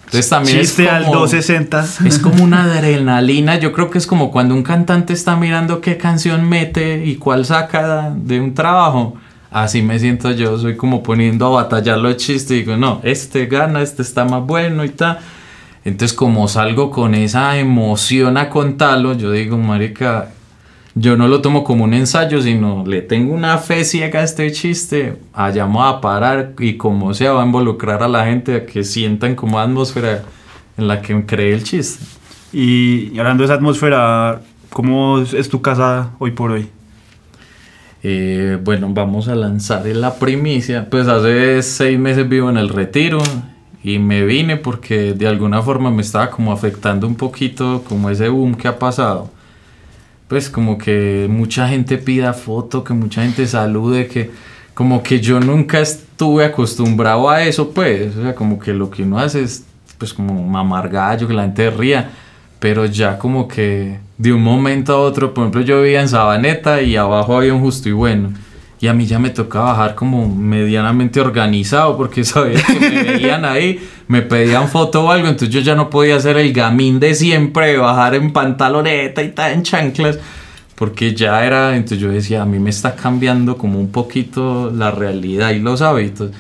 [0.08, 1.86] Entonces también Chiste es como, al 260.
[2.06, 3.58] Es como una adrenalina.
[3.58, 7.44] Yo creo que es como cuando un cantante está mirando qué canción mete y cuál
[7.44, 9.18] saca de un trabajo.
[9.50, 10.56] Así me siento yo.
[10.58, 14.42] Soy como poniendo a batallar los chistes y digo, no, este gana, este está más
[14.46, 15.18] bueno y tal.
[15.84, 20.30] Entonces, como salgo con esa emoción a contarlo, yo digo, marica,
[21.00, 24.50] yo no lo tomo como un ensayo, sino le tengo una fe ciega a este
[24.50, 28.66] chiste, allá vamos a parar y como sea va a involucrar a la gente a
[28.66, 30.24] que sientan como atmósfera
[30.76, 32.04] en la que cree el chiste.
[32.52, 36.68] Y hablando de esa atmósfera, ¿cómo es tu casa hoy por hoy?
[38.02, 40.88] Eh, bueno, vamos a lanzar la primicia.
[40.88, 43.20] Pues hace seis meses vivo en el retiro
[43.82, 48.28] y me vine porque de alguna forma me estaba como afectando un poquito como ese
[48.28, 49.30] boom que ha pasado.
[50.28, 54.30] Pues como que mucha gente pida foto, que mucha gente salude, que
[54.74, 59.02] como que yo nunca estuve acostumbrado a eso, pues, o sea, como que lo que
[59.02, 59.64] uno hace es
[59.96, 62.10] pues como mamar gallo, que la gente ría,
[62.60, 66.82] pero ya como que de un momento a otro, por ejemplo, yo vivía en Sabaneta
[66.82, 68.30] y abajo había un justo y bueno
[68.80, 73.44] y a mí ya me tocaba bajar como medianamente organizado porque sabía que me veían
[73.44, 77.14] ahí, me pedían foto o algo, entonces yo ya no podía hacer el gamín de
[77.14, 80.18] siempre, bajar en pantaloneta y tal, en chanclas,
[80.76, 84.92] porque ya era, entonces yo decía, a mí me está cambiando como un poquito la
[84.92, 86.30] realidad y los hábitos.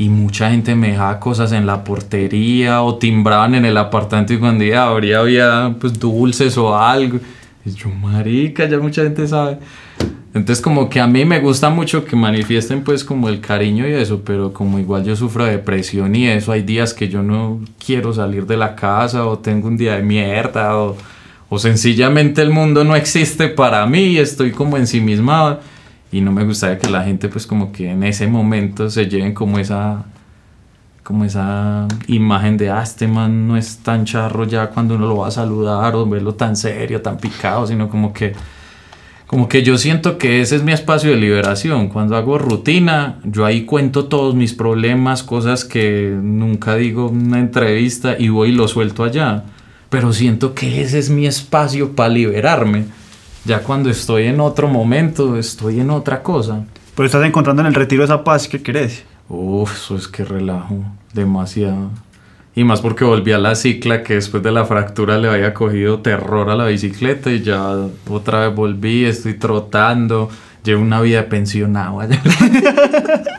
[0.00, 4.38] Y mucha gente me dejaba cosas en la portería o timbraban en el apartamento y
[4.38, 7.18] cuando iba abría había pues dulces o algo.
[7.68, 9.58] Y yo, marica, ya mucha gente sabe.
[10.34, 13.92] Entonces como que a mí me gusta mucho que manifiesten pues como el cariño y
[13.92, 17.60] eso, pero como igual yo sufro de depresión y eso, hay días que yo no
[17.84, 20.96] quiero salir de la casa o tengo un día de mierda o,
[21.48, 25.60] o sencillamente el mundo no existe para mí y estoy como ensimismado
[26.12, 29.32] y no me gustaría que la gente pues como que en ese momento se lleven
[29.32, 30.04] como esa
[31.08, 35.16] como esa imagen de ah, este man no es tan charro ya cuando uno lo
[35.16, 38.34] va a saludar o verlo tan serio, tan picado, sino como que
[39.26, 41.88] como que yo siento que ese es mi espacio de liberación.
[41.88, 47.38] Cuando hago rutina, yo ahí cuento todos mis problemas, cosas que nunca digo en una
[47.38, 49.44] entrevista y voy y lo suelto allá.
[49.88, 52.84] Pero siento que ese es mi espacio para liberarme.
[53.46, 56.66] Ya cuando estoy en otro momento, estoy en otra cosa.
[56.94, 59.04] Pero estás encontrando en el retiro esa paz que querés.
[59.28, 61.90] Uf, eso es que relajo demasiado.
[62.54, 66.00] Y más porque volví a la cicla que después de la fractura le había cogido
[66.00, 70.28] terror a la bicicleta y ya otra vez volví, estoy trotando,
[70.64, 72.20] llevo una vida de pensionado allá.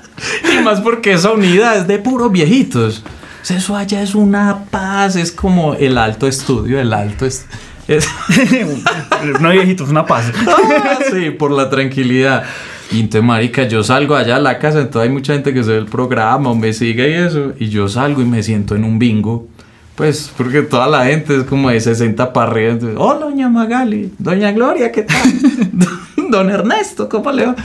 [0.58, 3.04] y más porque esa unidad es de puros viejitos.
[3.50, 7.46] Eso allá es una paz, es como el alto estudio, el alto es,
[9.40, 10.32] no viejitos, una paz.
[10.48, 12.44] Ah, sí, por la tranquilidad.
[12.92, 15.72] Y entonces, marica, yo salgo allá a la casa, entonces hay mucha gente que se
[15.72, 18.84] ve el programa o me sigue y eso, y yo salgo y me siento en
[18.84, 19.48] un bingo.
[19.96, 22.78] Pues, porque toda la gente es como de 60 para arriba.
[22.98, 25.18] Hola, doña Magali, doña Gloria, ¿qué tal?
[26.32, 27.56] Don Ernesto, ¿cómo le va?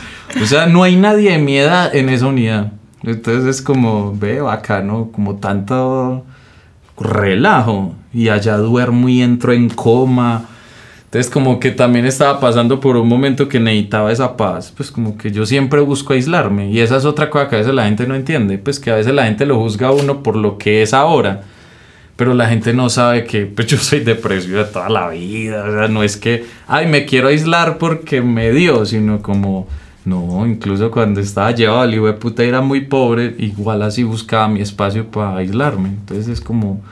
[0.43, 2.73] O sea, no hay nadie de mi edad en esa unidad.
[3.03, 6.25] Entonces es como, ve, bacano, como tanto
[6.99, 7.95] relajo.
[8.13, 10.49] Y allá duermo y entro en coma
[11.15, 15.17] entonces como que también estaba pasando por un momento que necesitaba esa paz, pues como
[15.17, 16.73] que yo siempre busco aislarme.
[16.73, 18.97] Y esa es otra cosa que a veces la gente no entiende, pues que a
[18.97, 21.45] veces la gente lo juzga uno por lo que es ahora,
[22.17, 25.73] pero la gente no sabe que pues yo soy depresivo de toda la vida, o
[25.73, 29.69] sea, no es que, ay, me quiero aislar porque me dio, sino como,
[30.05, 34.49] no, incluso cuando estaba llevado al hijo de puta era muy pobre, igual así buscaba
[34.49, 36.83] mi espacio para aislarme, entonces es como,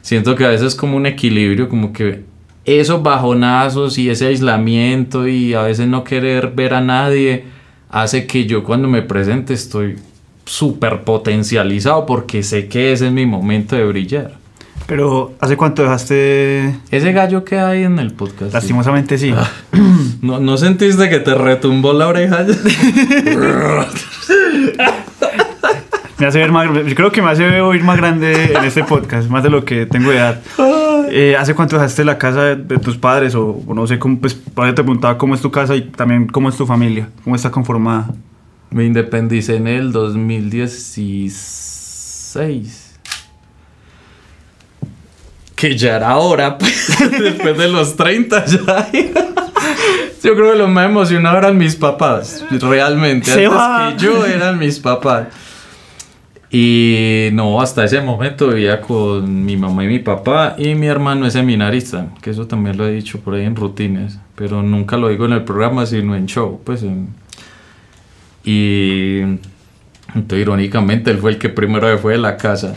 [0.00, 2.33] siento que a veces es como un equilibrio, como que
[2.64, 7.44] esos bajonazos y ese aislamiento y a veces no querer ver a nadie
[7.90, 9.96] hace que yo cuando me presente estoy
[10.44, 14.44] súper potencializado porque sé que ese es mi momento de brillar.
[14.86, 16.76] Pero, ¿hace cuánto dejaste...?
[16.90, 18.52] Ese gallo que hay en el podcast.
[18.52, 19.32] Lastimosamente sí.
[19.34, 19.50] Ah.
[20.20, 22.44] ¿No, ¿No sentiste que te retumbó la oreja?
[26.18, 26.68] me hace ver más...
[26.86, 29.86] Yo creo que me hace oír más grande en este podcast, más de lo que
[29.86, 30.42] tengo de edad.
[31.10, 33.34] Eh, ¿Hace cuánto dejaste la casa de, de tus padres?
[33.34, 36.48] O, o no sé, cómo, pues, te preguntaba cómo es tu casa y también cómo
[36.48, 38.08] es tu familia, cómo está conformada.
[38.70, 42.80] Me independicé en el 2016.
[45.54, 46.88] Que ya era hora, pues,
[47.20, 48.88] después de los 30 ya.
[50.22, 53.30] Yo creo que lo más emocionado eran mis papás, realmente.
[53.30, 53.94] Se Antes va.
[53.96, 55.28] que yo eran mis papás.
[56.56, 61.26] Y no, hasta ese momento vivía con mi mamá y mi papá y mi hermano
[61.26, 65.08] es seminarista, que eso también lo he dicho por ahí en rutines, pero nunca lo
[65.08, 67.08] digo en el programa, sino en show, pues en-
[68.44, 69.18] y
[70.14, 72.76] entonces, irónicamente, él fue el que primero se fue de la casa.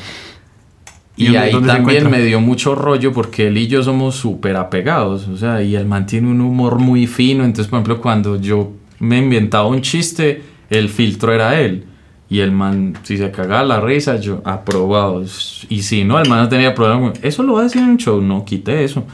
[1.15, 5.27] ¿Y Y, ahí también me dio mucho rollo porque él y yo somos súper apegados.
[5.27, 7.43] O sea, y el man tiene un humor muy fino.
[7.43, 11.83] Entonces, por ejemplo, cuando yo me inventaba un chiste, el filtro era él.
[12.29, 15.23] Y el man, si se cagaba la risa, yo, aprobado.
[15.69, 17.13] Y si no, el man no tenía problema.
[17.21, 19.05] Eso lo va a decir en un show, no, quite eso.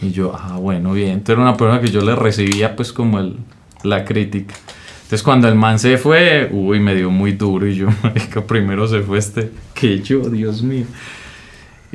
[0.00, 1.10] Y yo, ah, bueno, bien.
[1.10, 3.36] Entonces era una persona que yo le recibía pues como el,
[3.82, 4.54] la crítica.
[5.02, 8.86] Entonces cuando el man se fue, uy, me dio muy duro y yo, marica, primero
[8.86, 10.86] se fue este que yo, Dios mío.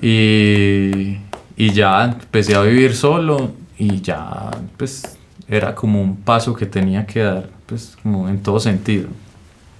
[0.01, 1.17] Y,
[1.55, 7.05] y ya empecé a vivir solo y ya, pues, era como un paso que tenía
[7.05, 9.07] que dar, pues, como en todo sentido.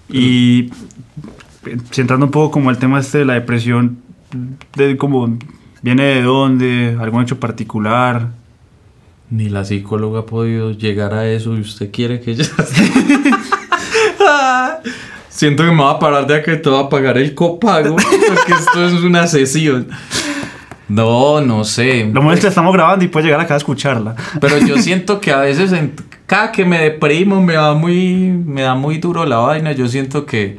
[0.10, 0.70] Y
[1.91, 3.98] centrando un poco como el tema este de la depresión,
[4.76, 5.38] de como
[5.82, 8.30] viene de dónde, algún hecho particular.
[9.30, 12.46] Ni la psicóloga ha podido llegar a eso y usted quiere que ya...
[15.30, 18.54] Siento que me va a parar de que te va a pagar el copago porque
[18.54, 19.89] esto es una sesión.
[20.88, 22.06] No, no sé.
[22.06, 24.15] Lo bueno es que la estamos grabando y puedes llegar acá a escucharla.
[24.39, 25.93] Pero yo siento que a veces, en-
[26.28, 29.71] cada que me deprimo, me da muy, me da muy duro la vaina.
[29.71, 30.58] Yo siento que,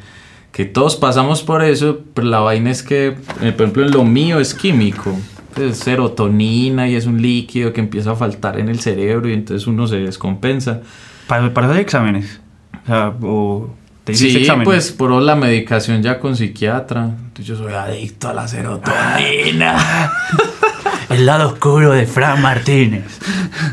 [0.53, 3.09] que todos pasamos por eso, pero la vaina es que,
[3.41, 5.17] eh, por ejemplo, en lo mío es químico.
[5.57, 9.67] Es serotonina y es un líquido que empieza a faltar en el cerebro y entonces
[9.67, 10.83] uno se descompensa.
[11.29, 12.41] Para, para hay exámenes.
[12.83, 13.71] O sea, o
[14.07, 17.07] te hiciste Sí, pues por la medicación ya con psiquiatra.
[17.07, 20.12] Entonces yo soy adicto a la serotonina.
[21.11, 23.19] El lado oscuro de Fran Martínez.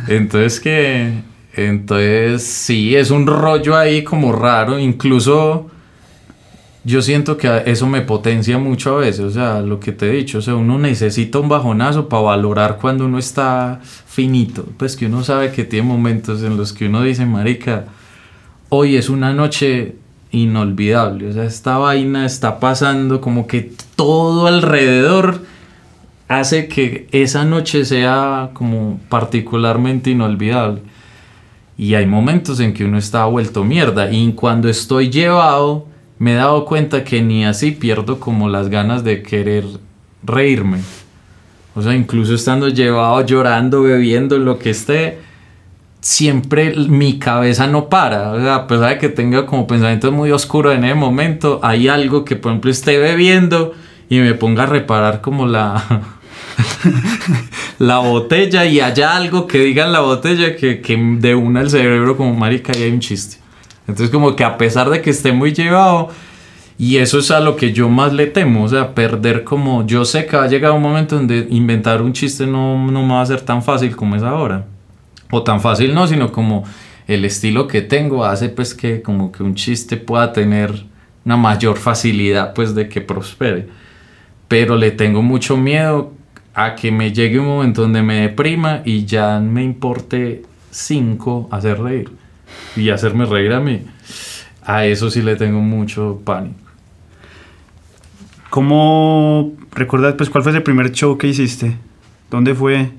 [0.07, 1.21] Entonces que...
[1.55, 4.79] Entonces sí, es un rollo ahí como raro.
[4.79, 5.69] Incluso
[6.83, 9.25] yo siento que eso me potencia mucho a veces.
[9.25, 10.39] O sea, lo que te he dicho.
[10.39, 14.65] O sea, uno necesita un bajonazo para valorar cuando uno está finito.
[14.77, 17.85] Pues que uno sabe que tiene momentos en los que uno dice, marica,
[18.69, 19.97] hoy es una noche
[20.33, 21.29] inolvidable.
[21.29, 25.43] O sea, esta vaina está pasando como que todo alrededor
[26.27, 30.81] hace que esa noche sea como particularmente inolvidable.
[31.77, 34.11] Y hay momentos en que uno está vuelto mierda.
[34.11, 35.85] Y cuando estoy llevado,
[36.19, 39.65] me he dado cuenta que ni así pierdo como las ganas de querer
[40.23, 40.79] reírme.
[41.75, 45.19] O sea, incluso estando llevado, llorando, bebiendo, lo que esté,
[46.03, 48.33] siempre mi cabeza no para.
[48.33, 51.87] O sea, a pesar de que tenga como pensamientos muy oscuros en ese momento, hay
[51.87, 53.73] algo que, por ejemplo, esté bebiendo
[54.09, 55.81] y me ponga a reparar como la,
[57.79, 61.69] la botella y haya algo que diga en la botella que, que de una el
[61.69, 63.37] cerebro como marica y hay un chiste.
[63.87, 66.09] Entonces como que a pesar de que esté muy llevado,
[66.77, 70.03] y eso es a lo que yo más le temo, o sea, perder como yo
[70.03, 73.25] sé que va a un momento donde inventar un chiste no, no me va a
[73.25, 74.65] ser tan fácil como es ahora.
[75.31, 76.63] O tan fácil no, sino como
[77.07, 80.85] el estilo que tengo hace pues que como que un chiste pueda tener
[81.25, 83.67] una mayor facilidad pues de que prospere.
[84.47, 86.13] Pero le tengo mucho miedo
[86.53, 91.81] a que me llegue un momento donde me deprima y ya me importe cinco hacer
[91.81, 92.11] reír
[92.75, 93.81] y hacerme reír a mí.
[94.63, 96.55] A eso sí le tengo mucho pánico.
[98.49, 101.75] ¿Cómo recuerdas, pues, cuál fue ese primer show que hiciste?
[102.29, 102.91] ¿Dónde fue?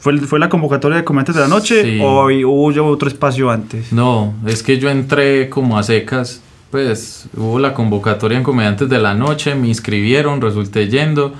[0.00, 1.98] ¿Fue, fue la convocatoria de Comediantes de la Noche Sí.
[2.02, 3.92] o hubo otro espacio antes?
[3.92, 6.40] No, es que yo entré como a secas.
[6.70, 11.34] Pues hubo la convocatoria en Comediantes de la Noche, me inscribieron, resulté yendo.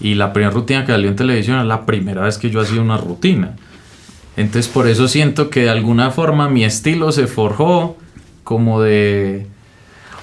[0.00, 2.80] Y la primera rutina que salió en televisión es la primera vez que yo hacía
[2.80, 3.56] una rutina.
[4.36, 7.96] Entonces por eso siento que de alguna forma mi estilo se forjó
[8.44, 9.46] como de...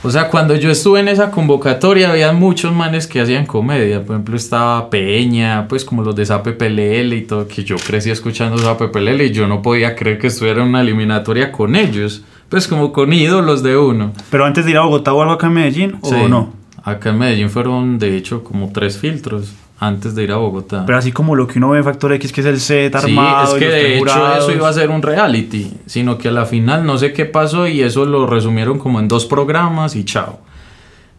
[0.03, 4.03] O sea, cuando yo estuve en esa convocatoria había muchos manes que hacían comedia.
[4.05, 8.57] Por ejemplo, estaba Peña, pues como los de ZPPLL y todo, que yo crecí escuchando
[8.57, 12.23] ZPPLL y yo no podía creer que estuviera en una eliminatoria con ellos.
[12.49, 14.13] Pues como con ídolos de uno.
[14.29, 16.15] Pero antes de ir a Bogotá o algo acá en Medellín, ¿o Sí.
[16.29, 16.53] no?
[16.83, 20.83] Acá en Medellín fueron, de hecho, como tres filtros antes de ir a Bogotá.
[20.85, 23.47] Pero así como lo que uno ve en Factor X, que es el set armado.
[23.47, 26.29] Sí, es y que los de hecho eso iba a ser un reality, sino que
[26.29, 29.95] a la final no sé qué pasó y eso lo resumieron como en dos programas
[29.95, 30.39] y chao.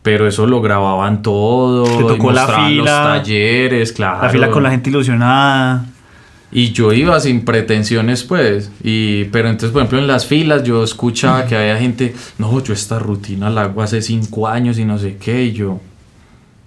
[0.02, 4.22] Pero eso lo grababan todo, Te y tocó la fila, los talleres, claro.
[4.22, 5.84] La fila con la gente ilusionada.
[6.50, 8.72] Y yo iba sin pretensiones, pues.
[8.82, 12.72] Y, pero entonces, por ejemplo, en las filas yo escuchaba que había gente, no, yo
[12.72, 15.44] esta rutina la hago hace cinco años y no sé qué.
[15.44, 15.78] Y yo,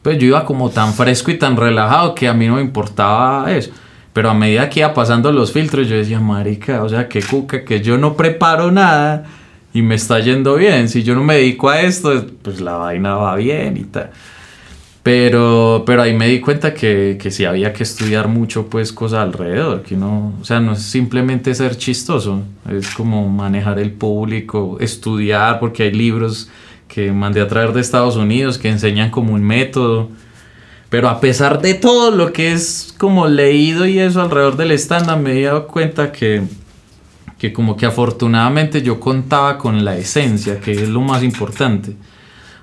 [0.02, 3.52] pues yo iba como tan fresco y tan relajado que a mí no me importaba
[3.52, 3.72] eso.
[4.14, 7.64] Pero a medida que iba pasando los filtros, yo decía, marica, o sea, qué cuca,
[7.64, 9.26] que yo no preparo nada
[9.74, 10.90] y me está yendo bien.
[10.90, 14.10] Si yo no me dedico a esto, pues la vaina va bien y tal.
[15.04, 19.20] Pero, pero ahí me di cuenta que, que sí había que estudiar mucho, pues, cosas
[19.20, 24.78] alrededor, que no, o sea, no es simplemente ser chistoso, es como manejar el público,
[24.80, 26.52] estudiar, porque hay libros
[26.94, 30.10] que mandé a traer de Estados Unidos que enseñan como un método.
[30.90, 35.10] Pero a pesar de todo lo que es como leído y eso alrededor del stand
[35.22, 36.44] me he dado cuenta que,
[37.38, 41.96] que como que afortunadamente yo contaba con la esencia, que es lo más importante.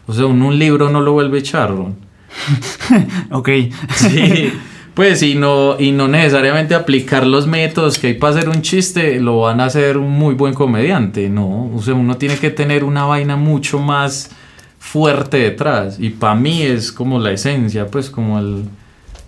[0.06, 1.94] O sea, uno un libro no lo vuelve charro.
[3.30, 3.48] Ok.
[3.94, 4.52] Sí,
[4.98, 9.20] pues y no, y no necesariamente aplicar los métodos que hay para hacer un chiste
[9.20, 12.82] lo van a hacer un muy buen comediante, no, o sea, uno tiene que tener
[12.82, 14.32] una vaina mucho más
[14.80, 18.64] fuerte detrás y para mí es como la esencia, pues como el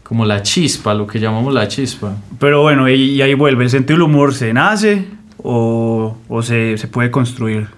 [0.02, 2.16] como la chispa, lo que llamamos la chispa.
[2.40, 3.62] Pero bueno, y, y ahí vuelve.
[3.62, 5.04] ¿El sentido del humor se nace
[5.36, 7.68] o, o se, se puede construir?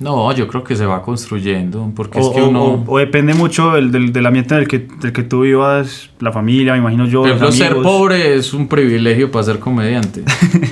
[0.00, 2.64] No, yo creo que se va construyendo, porque O, es que uno...
[2.64, 6.08] o- o depende mucho del, del, del ambiente en el que, del que tú vivas,
[6.20, 7.20] la familia, me imagino yo.
[7.22, 10.22] Por los ejemplo, ser pobre es un privilegio para ser comediante.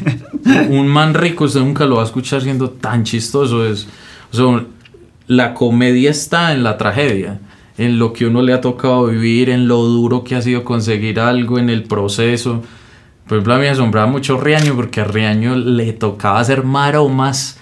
[0.70, 3.66] un man rico usted nunca lo va a escuchar siendo tan chistoso.
[3.66, 3.86] Es,
[4.32, 4.64] o sea,
[5.26, 7.38] la comedia está en la tragedia,
[7.76, 11.20] en lo que uno le ha tocado vivir, en lo duro que ha sido conseguir
[11.20, 12.62] algo, en el proceso.
[13.26, 17.60] Por ejemplo, a mí me asombraba mucho Riaño porque a Riaño le tocaba hacer maromas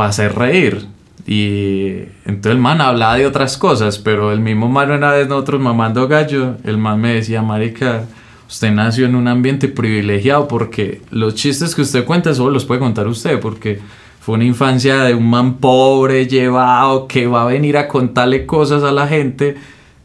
[0.00, 0.86] para hacer reír.
[1.26, 5.60] Y entonces el man hablaba de otras cosas, pero el mismo man una vez nosotros
[5.60, 8.06] mamando gallo, el man me decía, marica,
[8.48, 12.80] usted nació en un ambiente privilegiado porque los chistes que usted cuenta solo los puede
[12.80, 13.78] contar usted, porque
[14.20, 18.82] fue una infancia de un man pobre, llevado, que va a venir a contarle cosas
[18.82, 19.54] a la gente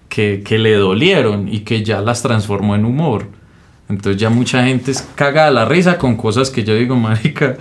[0.10, 3.28] que, que le dolieron y que ya las transformó en humor.
[3.88, 7.56] Entonces ya mucha gente es cagada la risa con cosas que yo digo, marica,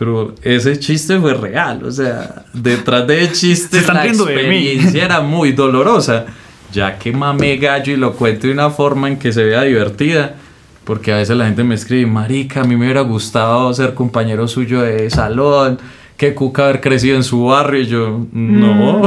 [0.00, 4.24] pero ese chiste fue real, o sea, detrás de ese Se chiste están la riendo
[4.24, 4.40] de mí.
[4.40, 6.24] experiencia era muy dolorosa,
[6.72, 10.36] ya que mame gallo y lo cuento de una forma en que se vea divertida,
[10.84, 14.48] porque a veces la gente me escribe, marica, a mí me hubiera gustado ser compañero
[14.48, 15.78] suyo de salón,
[16.16, 19.02] que cuca haber crecido en su barrio, y yo, no,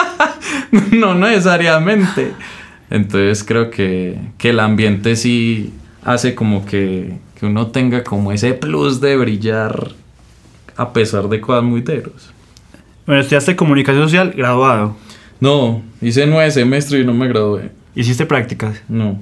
[0.90, 2.32] no necesariamente.
[2.90, 5.72] Entonces creo que, que el ambiente sí
[6.04, 9.92] hace como que, que uno tenga como ese plus de brillar
[10.78, 12.30] a pesar de cosas muy deros.
[13.06, 14.96] Bueno, estudiaste comunicación social, graduado.
[15.40, 17.70] No, hice nueve semestres y no me gradué.
[17.94, 18.82] Hiciste prácticas.
[18.88, 19.18] No.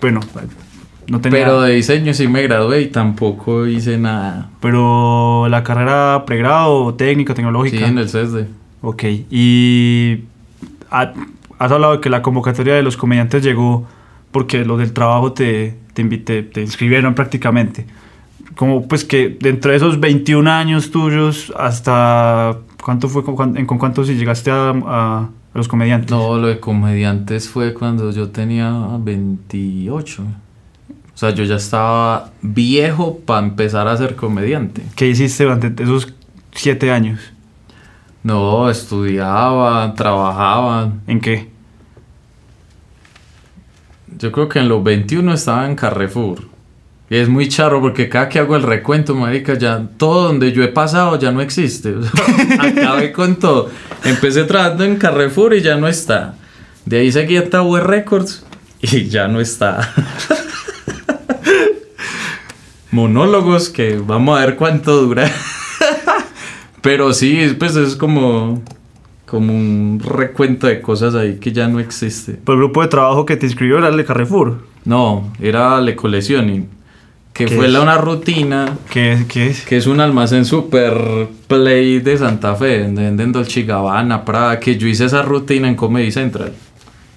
[0.00, 0.20] Bueno,
[1.08, 1.40] no tenía.
[1.40, 4.50] Pero de diseño sí me gradué y tampoco hice nada.
[4.60, 7.78] Pero la carrera pregrado, técnica, tecnológica.
[7.78, 8.46] Sí, en el CESDE.
[8.80, 9.04] Ok.
[9.30, 10.20] Y
[10.90, 11.12] ha-
[11.58, 13.86] has hablado de que la convocatoria de los comediantes llegó
[14.32, 17.86] porque los del trabajo te, te, te- te inscribieron prácticamente.
[18.56, 23.24] Como pues que dentro de esos 21 años tuyos, hasta ¿cuánto fue?
[23.24, 26.10] ¿Con, cuán- en- con cuántos si llegaste a, a- a los comediantes?
[26.10, 30.22] No, lo de comediantes fue cuando yo tenía 28.
[30.22, 34.82] O sea, yo ya estaba viejo para empezar a ser comediante.
[34.96, 36.12] ¿Qué hiciste durante esos
[36.52, 37.20] 7 años?
[38.22, 40.92] No, estudiaba, trabajaba.
[41.06, 41.50] ¿En qué?
[44.18, 46.51] Yo creo que en los 21 estaba en Carrefour.
[47.12, 50.68] Es muy charro porque cada que hago el recuento, marica, ya todo donde yo he
[50.68, 51.94] pasado ya no existe.
[51.94, 53.68] O sea, acabé con todo.
[54.02, 56.36] Empecé trabajando en Carrefour y ya no está.
[56.86, 58.46] De ahí seguí a Tower Records
[58.80, 59.92] y ya no está.
[62.90, 65.30] Monólogos que vamos a ver cuánto dura.
[66.80, 68.62] Pero sí, pues es como,
[69.26, 72.32] como un recuento de cosas ahí que ya no existe.
[72.32, 74.66] Por el grupo de trabajo que te inscribió era el de Carrefour.
[74.86, 76.80] No, era Le Coleccioning,
[77.32, 77.72] que ¿Qué fue es?
[77.72, 79.62] la, una rutina ¿Qué, es- qué es?
[79.62, 84.76] que es un almacén super play de Santa Fe, donde venden Dolce Gabbana, Prada, que
[84.76, 86.52] yo hice esa rutina en Comedy Central,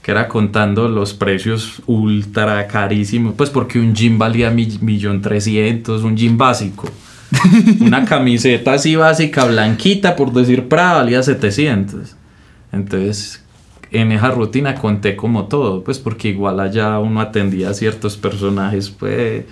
[0.02, 6.04] que era contando los precios ultra carísimos, pues porque un jean valía mi- millón trescientos,
[6.04, 6.90] un jean básico.
[7.82, 12.16] Una camiseta así básica, blanquita, por decir Prada, valía 700.
[12.72, 13.44] Entonces,
[13.92, 18.90] en esa rutina conté como todo, pues porque igual allá uno atendía a ciertos personajes,
[18.90, 19.44] pues...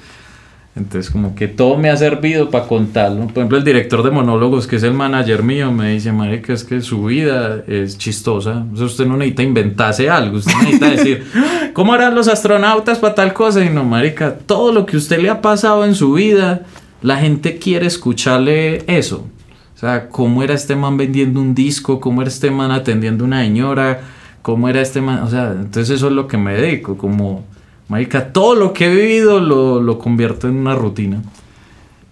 [0.75, 3.27] Entonces, como que todo me ha servido para contarlo.
[3.27, 6.63] Por ejemplo, el director de monólogos, que es el manager mío, me dice, marica, es
[6.63, 8.65] que su vida es chistosa.
[8.73, 10.37] O sea, usted no necesita inventarse algo.
[10.37, 11.27] Usted necesita decir,
[11.73, 13.63] ¿cómo eran los astronautas para tal cosa?
[13.63, 16.63] Y no, marica, todo lo que usted le ha pasado en su vida,
[17.03, 19.27] la gente quiere escucharle eso.
[19.75, 23.43] O sea, cómo era este man vendiendo un disco, cómo era este man atendiendo una
[23.43, 24.01] señora,
[24.41, 25.21] cómo era este man...
[25.21, 27.45] O sea, entonces eso es lo que me dedico, como...
[27.87, 31.21] Marica, todo lo que he vivido lo, lo convierto en una rutina.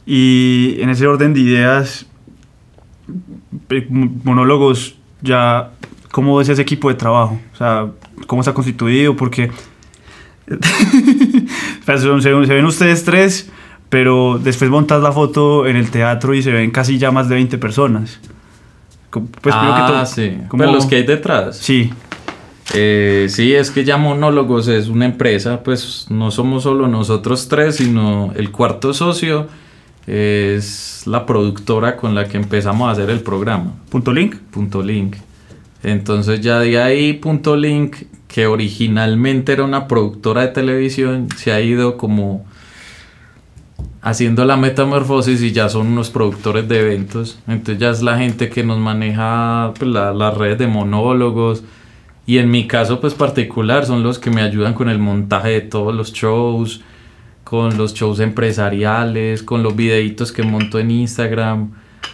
[0.06, 2.06] Y en ese orden de ideas,
[3.70, 5.72] eh, monólogos, ya,
[6.12, 7.40] ¿cómo es ese equipo de trabajo?
[7.54, 7.88] O sea,
[8.28, 9.16] ¿cómo está constituido?
[9.16, 9.52] Porque
[11.86, 13.50] pues, se, se ven ustedes tres,
[13.90, 17.36] pero después montas la foto en el teatro y se ven casi ya más de
[17.36, 18.20] 20 personas.
[19.12, 20.38] Pues, que ah, todo, sí.
[20.48, 21.58] ¿cómo- Pero los que hay detrás.
[21.58, 21.92] Sí,
[22.74, 27.76] Eh, sí, es que ya Monólogos es una empresa, pues no somos solo nosotros tres,
[27.78, 29.48] sino el cuarto socio
[30.08, 33.74] es la productora con la que empezamos a hacer el programa.
[33.90, 34.36] punto link.
[34.52, 35.16] Punto Link.
[35.84, 37.98] Entonces ya de ahí Punto Link,
[38.28, 42.46] que originalmente era una productora de televisión, se ha ido como
[44.02, 47.40] haciendo la metamorfosis y ya son unos productores de eventos.
[47.48, 51.64] Entonces ya es la gente que nos maneja pues, la- las redes de monólogos.
[52.32, 55.60] Y en mi caso pues particular son los que me ayudan con el montaje de
[55.62, 56.82] todos los shows,
[57.44, 61.72] con los shows empresariales, con los videitos que monto en Instagram.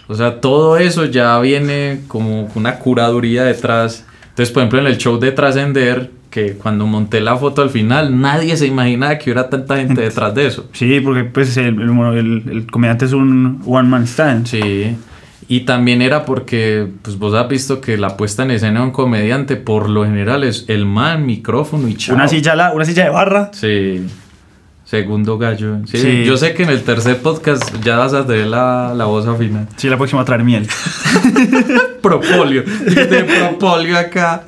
[0.07, 4.05] O sea, todo eso ya viene como una curaduría detrás.
[4.29, 8.19] Entonces, por ejemplo, en el show de Trascender, que cuando monté la foto al final,
[8.19, 10.67] nadie se imaginaba que hubiera tanta gente detrás de eso.
[10.73, 14.47] Sí, porque pues el, el, el- el comediante es un one man stand.
[14.47, 14.95] Sí.
[15.49, 18.91] Y también era porque, pues vos has visto que la puesta en escena de un
[18.91, 22.15] comediante, por lo general, es el man, micrófono y chao.
[22.15, 23.51] Una silla, la- una silla de barra.
[23.53, 24.05] Sí.
[24.83, 25.79] Segundo gallo.
[25.85, 26.23] Sí, Sí.
[26.25, 29.67] Yo sé que en el tercer podcast ya vas a tener la, la voz afinada.
[29.77, 30.67] Sí, la próxima a traer miel.
[32.01, 32.63] Propolio.
[32.63, 34.43] De propolio acá.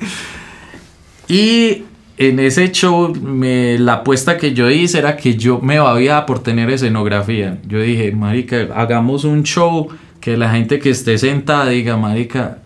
[1.28, 1.84] Y
[2.18, 6.42] en ese show, me- la apuesta que yo hice era que yo me babía por
[6.42, 7.58] tener escenografía.
[7.66, 9.88] Yo dije, marica, hagamos un show
[10.20, 12.58] que la gente que esté sentada diga, marica,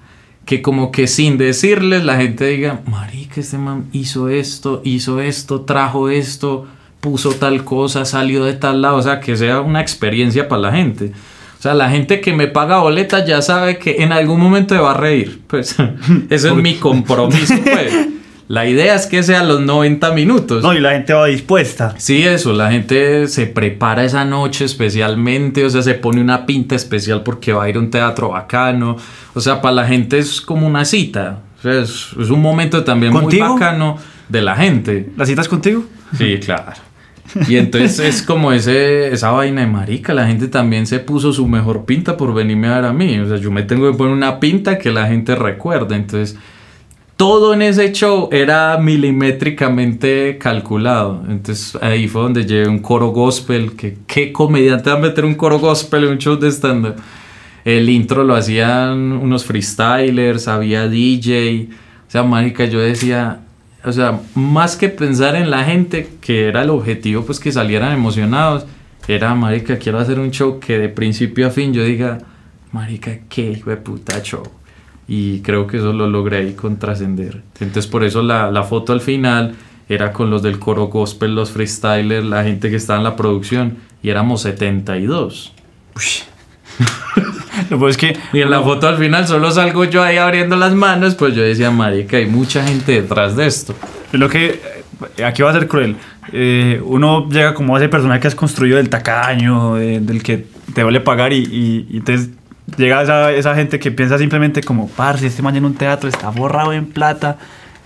[0.45, 5.63] que como que sin decirles la gente diga, marica, este man hizo esto, hizo esto,
[5.63, 6.67] trajo esto,
[7.01, 10.73] puso tal cosa, salió de tal lado, o sea, que sea una experiencia para la
[10.73, 11.13] gente.
[11.59, 14.81] O sea, la gente que me paga boleta ya sabe que en algún momento se
[14.81, 15.41] va a reír.
[15.47, 15.77] Pues
[16.31, 18.09] eso es mi compromiso, pues.
[18.47, 20.63] La idea es que sea los 90 minutos.
[20.63, 21.95] No, y la gente va dispuesta.
[21.97, 26.75] Sí, eso, la gente se prepara esa noche especialmente, o sea, se pone una pinta
[26.75, 28.97] especial porque va a ir a un teatro bacano,
[29.33, 32.85] o sea, para la gente es como una cita, o sea, es, es un momento
[32.85, 33.47] también ¿Contigo?
[33.47, 33.97] muy bacano
[34.29, 35.11] de la gente.
[35.17, 35.85] ¿La citas contigo?
[36.17, 36.73] Sí, claro.
[37.49, 41.49] Y entonces es como ese, esa vaina de marica, la gente también se puso su
[41.49, 44.13] mejor pinta por venirme a ver a mí, o sea, yo me tengo que poner
[44.13, 46.39] una pinta que la gente recuerde, entonces
[47.17, 51.23] todo en ese show era milimétricamente calculado.
[51.29, 53.77] Entonces ahí fue donde llevé un coro gospel.
[53.77, 56.97] Que, ¿Qué comediante va a meter un coro gospel en un show de stand-up?
[57.65, 61.69] El intro lo hacían unos freestylers, había DJ.
[62.07, 63.41] O sea, marica, yo decía,
[63.85, 67.93] o sea, más que pensar en la gente, que era el objetivo, pues que salieran
[67.93, 68.67] emocionados,
[69.07, 72.19] era, marica, quiero hacer un show que de principio a fin yo diga,
[72.73, 74.43] marica, qué hijo de puta show.
[75.07, 77.43] Y creo que eso lo logré ahí con trascender.
[77.61, 79.55] Entonces por eso la, la foto al final
[79.89, 83.77] era con los del coro gospel, los freestylers, la gente que estaba en la producción.
[84.03, 85.53] Y éramos 72.
[87.71, 90.57] Lo pues es que Y en la foto al final solo salgo yo ahí abriendo
[90.57, 91.15] las manos.
[91.15, 93.75] Pues yo decía, marica, hay mucha gente detrás de esto.
[94.13, 94.61] es lo que
[95.19, 95.97] eh, aquí va a ser cruel.
[96.33, 100.47] Eh, uno llega como a ese personaje que has construido del tacaño, de- del que
[100.75, 102.31] te vale pagar y, y- y entonces
[102.77, 106.31] llega esa, esa gente que piensa simplemente como, parce, este man en un teatro está
[106.31, 107.39] borrado en plata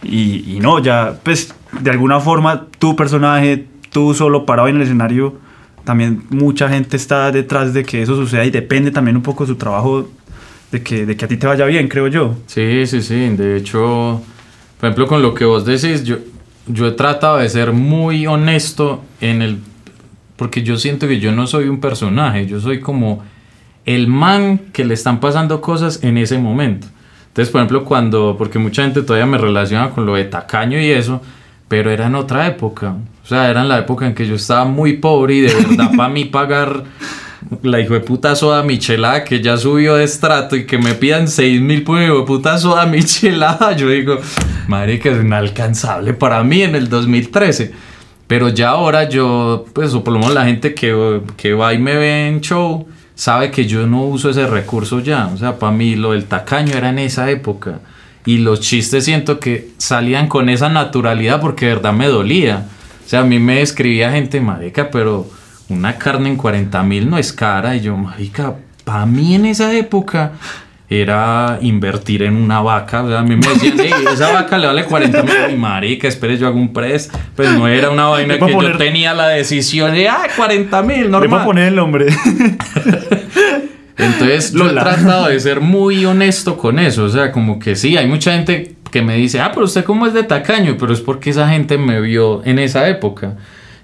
[0.03, 4.83] y, y no, ya, pues de alguna forma tu personaje, tú solo parado en el
[4.83, 5.39] escenario,
[5.85, 9.49] también mucha gente está detrás de que eso suceda y depende también un poco de
[9.49, 10.09] su trabajo,
[10.71, 12.37] de que, de que a ti te vaya bien, creo yo.
[12.47, 13.29] Sí, sí, sí.
[13.31, 14.21] De hecho,
[14.79, 16.19] por ejemplo, con lo que vos decís, yo,
[16.67, 19.59] yo he tratado de ser muy honesto en el
[20.39, 23.25] porque yo siento que yo no soy un personaje, yo soy como
[23.89, 26.87] el man que le están pasando cosas en ese momento.
[27.29, 30.91] Entonces, por ejemplo, cuando, porque mucha gente todavía me relaciona con lo de tacaño y
[30.91, 31.23] eso,
[31.69, 32.97] pero era en otra época.
[33.25, 35.91] O sea, era en la época en que yo estaba muy pobre y de verdad
[35.97, 36.85] para mí pagar
[37.63, 41.27] la hijo de puta soda michelada que ya subió de estrato y que me pidan
[41.27, 44.19] 6 mil por hijo de puta soda michelada, yo digo,
[44.67, 47.73] madre que es inalcanzable para mí en el 2013.
[48.27, 51.79] Pero ya ahora yo, pues, o por lo menos la gente que, que va y
[51.79, 52.87] me ve en show,
[53.19, 55.27] sabe que yo no uso ese recurso ya.
[55.27, 57.81] O sea, para mí lo del tacaño era en esa época.
[58.25, 62.67] Y los chistes siento que salían con esa naturalidad porque de verdad me dolía.
[63.05, 65.29] O sea, a mí me escribía gente, marica, pero
[65.69, 67.75] una carne en 40 mil no es cara.
[67.75, 68.55] Y yo, marica,
[68.85, 70.35] para mí en esa época
[70.91, 73.01] era invertir en una vaca.
[73.01, 73.79] a mí me decían,
[74.11, 75.35] esa vaca le vale 40 mil.
[75.53, 77.11] Y marica, espere, yo hago un press.
[77.37, 81.23] Pues no era una vaina que yo tenía la decisión de, ah, 40 mil, normal.
[81.23, 82.07] Le voy a poner el nombre.
[83.99, 87.05] Entonces, yo he tratado de ser muy honesto con eso.
[87.05, 90.07] O sea, como que sí, hay mucha gente que me dice, ah, pero usted cómo
[90.07, 93.35] es de tacaño, pero es porque esa gente me vio en esa época.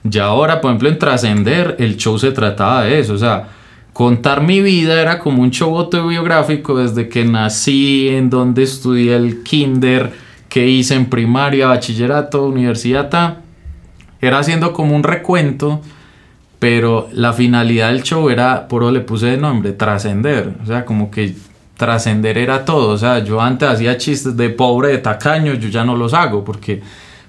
[0.04, 3.14] Ya ahora, por ejemplo, en Trascender, el show se trataba de eso.
[3.14, 3.48] O sea,
[3.94, 9.42] contar mi vida era como un show autobiográfico desde que nací, en donde estudié el
[9.42, 10.12] kinder,
[10.48, 13.38] que hice en primaria, bachillerato, universidad,
[14.20, 15.80] era haciendo como un recuento,
[16.58, 20.84] pero la finalidad del show era, por eso le puse de nombre, trascender, o sea,
[20.84, 21.34] como que
[21.76, 25.84] trascender era todo, o sea, yo antes hacía chistes de pobre, de tacaño, yo ya
[25.84, 26.82] no los hago, porque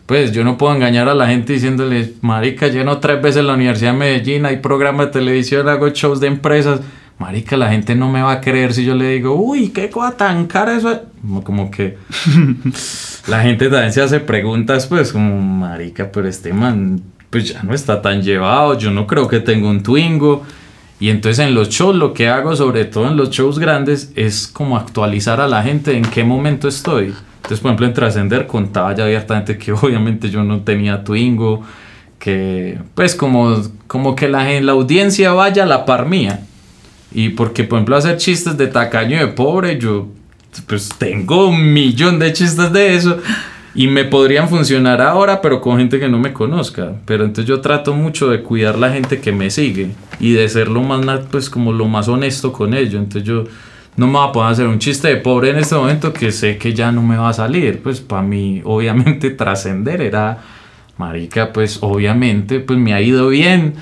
[0.06, 3.94] pues yo no puedo engañar a la gente diciéndole, marica, lleno tres veces la Universidad
[3.94, 6.82] de Medellín, hay programas de televisión, hago shows de empresas.
[7.18, 10.18] Marica, la gente no me va a creer si yo le digo, uy, qué cosa
[10.18, 11.02] tan cara eso.
[11.44, 11.98] Como que
[13.28, 17.74] la gente también se hace preguntas, pues, como, marica, pero este man, pues ya no
[17.74, 20.44] está tan llevado, yo no creo que tenga un Twingo.
[21.00, 24.48] Y entonces en los shows lo que hago, sobre todo en los shows grandes, es
[24.48, 27.14] como actualizar a la gente en qué momento estoy.
[27.46, 31.62] Entonces, por ejemplo, en Trascender contaba ya abiertamente que obviamente yo no tenía Twingo,
[32.18, 36.42] que pues como, como que la, la audiencia vaya a la par mía.
[37.14, 40.08] Y porque, por ejemplo, hacer chistes de tacaño de pobre, yo
[40.68, 43.20] pues tengo un millón de chistes de eso.
[43.76, 46.94] Y me podrían funcionar ahora, pero con gente que no me conozca.
[47.06, 50.68] Pero entonces yo trato mucho de cuidar la gente que me sigue y de ser
[50.70, 52.96] lo más, pues como lo más honesto con ellos.
[52.96, 53.44] Entonces yo
[53.98, 56.58] no me va a poder hacer un chiste de pobre en este momento que sé
[56.58, 57.82] que ya no me va a salir.
[57.82, 60.40] Pues para mí, obviamente, trascender era,
[60.98, 63.76] marica, pues obviamente, pues me ha ido bien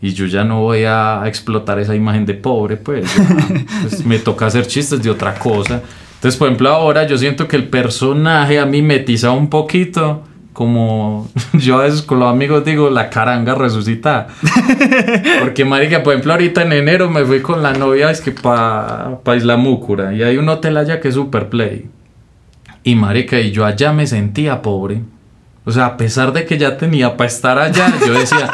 [0.00, 3.10] y yo ya no voy a explotar esa imagen de pobre, pues,
[3.82, 5.82] pues me toca hacer chistes de otra cosa.
[6.14, 10.22] Entonces, por ejemplo, ahora yo siento que el personaje a mí me tiza un poquito
[10.56, 14.28] como yo a veces con los amigos digo, la caranga resucita.
[15.40, 19.18] Porque, marica, por ejemplo, ahorita en enero me fui con la novia, es que para
[19.22, 21.90] pa Isla Múcura, y hay un hotel allá que es Super Play.
[22.84, 25.02] Y, marica, y yo allá me sentía pobre.
[25.66, 28.50] O sea, a pesar de que ya tenía para estar allá, yo decía,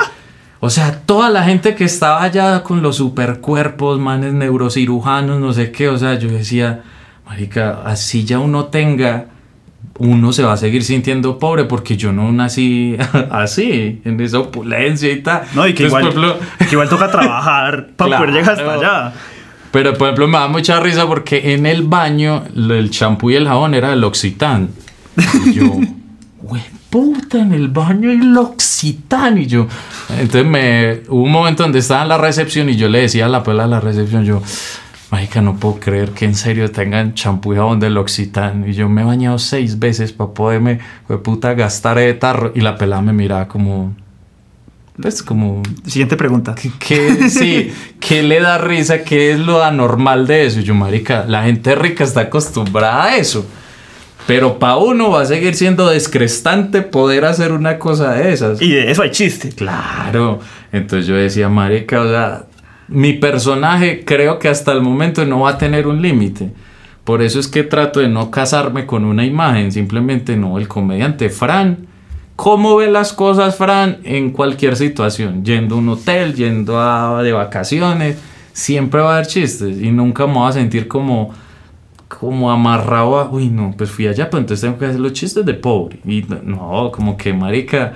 [0.59, 5.71] o sea, toda la gente que estaba allá con los supercuerpos, manes neurocirujanos, no sé
[5.71, 6.83] qué, o sea, yo decía,
[7.27, 9.27] marica, así ya uno tenga
[9.99, 12.97] uno se va a seguir sintiendo pobre porque yo no nací
[13.31, 15.43] así, en esa opulencia y tal.
[15.55, 16.13] No, y que, igual,
[16.71, 19.13] igual toca trabajar para poder llegar hasta allá.
[19.73, 23.49] Pero, por ejemplo, me da mucha risa porque en el baño el champú y el
[23.49, 24.69] jabón era el Occitán.
[25.47, 25.65] Y yo,
[26.43, 29.39] güey, puta, en el baño el Occitán.
[29.39, 29.67] Y yo,
[30.11, 33.29] entonces me, hubo un momento donde estaba en la recepción y yo le decía a
[33.31, 34.43] la pela de la recepción, yo,
[35.13, 38.65] Mágica, no puedo creer que en serio tengan champú y jabón del Occitán.
[38.67, 42.53] Y yo me he bañado seis veces para poderme, de puta, gastar de tarro.
[42.55, 43.95] Y la pelada me miraba como.
[45.01, 45.63] Pues como.
[45.87, 46.55] Siguiente pregunta.
[46.79, 49.05] ¿Qué, sí, ¿qué le da risa?
[49.05, 50.61] ¿Qué es lo anormal de eso?
[50.61, 53.47] Y yo, marica, la gente rica está acostumbrada a eso.
[54.27, 58.63] Pero para uno va a seguir siendo descrestante poder hacer una cosa de esas.
[58.63, 59.51] Y de eso hay chiste.
[59.51, 60.41] Claro.
[60.73, 62.47] Entonces yo decía, marica, o sea,
[62.89, 66.51] mi personaje creo que hasta el momento no va a tener un límite.
[67.05, 71.31] Por eso es que trato de no casarme con una imagen, simplemente no, el comediante
[71.31, 71.87] Fran.
[72.37, 75.45] ¿Cómo ve las cosas Fran en cualquier situación?
[75.45, 78.19] Yendo a un hotel, yendo a, de vacaciones,
[78.53, 81.31] siempre va a haber chistes y nunca me voy a sentir como,
[82.09, 85.45] como amarrado a, uy no, pues fui allá, pues entonces tengo que hacer los chistes
[85.45, 85.99] de pobre.
[86.05, 87.95] Y no, como que marica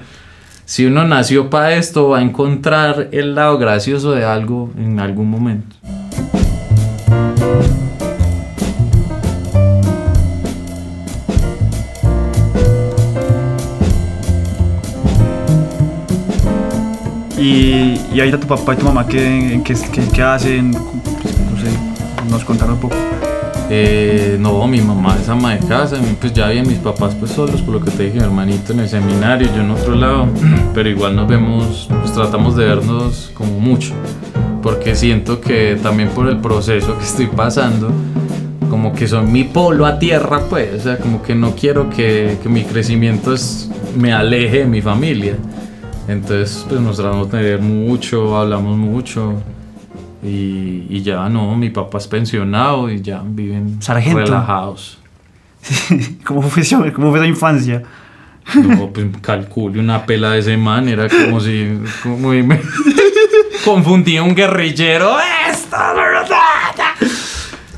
[0.67, 5.31] si uno nació para esto, va a encontrar el lado gracioso de algo en algún
[5.31, 5.77] momento.
[17.39, 19.77] Y, y ahorita tu papá y tu mamá, ¿qué, qué,
[20.13, 20.73] qué, hacen?
[20.73, 22.97] Pues, no sé, nos contaron un poco.
[23.69, 27.61] Eh, no, mi mamá es ama de casa, pues ya bien mis papás pues solos,
[27.63, 30.29] por lo que te dije, mi hermanito en el seminario, yo en otro lado,
[30.75, 33.93] pero igual nos vemos, pues tratamos de vernos como mucho,
[34.63, 37.91] porque siento que también por el proceso que estoy pasando,
[38.71, 42.39] como que son mi polo a tierra, pues, o sea, como que no quiero que,
[42.41, 45.37] que mi crecimiento es, me aleje de mi familia.
[46.09, 49.35] Entonces, pues nos tratamos de ver mucho, hablamos mucho.
[50.23, 54.21] Y, y ya no, mi papá es pensionado y ya viven Sargento.
[54.21, 54.99] relajados.
[56.25, 57.83] ¿Cómo fue, esa- ¿Cómo fue esa infancia?
[58.55, 61.69] No, pues calcule una pela de ese man, era como si
[62.03, 62.61] como si me
[63.65, 65.17] confundía un guerrillero.
[65.51, 65.77] ¡Esto!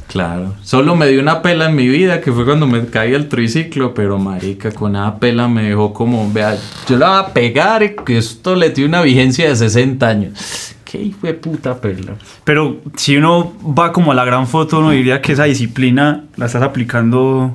[0.09, 3.29] Claro, solo me dio una pela en mi vida que fue cuando me caí el
[3.29, 6.57] triciclo, pero marica, con esa pela me dejó como, vea,
[6.89, 10.75] yo la voy a pegar y que esto le tiene una vigencia de 60 años.
[10.91, 12.15] Qué de puta pela.
[12.45, 16.47] Pero si uno va como a la gran foto, uno diría que esa disciplina la
[16.47, 17.53] estás aplicando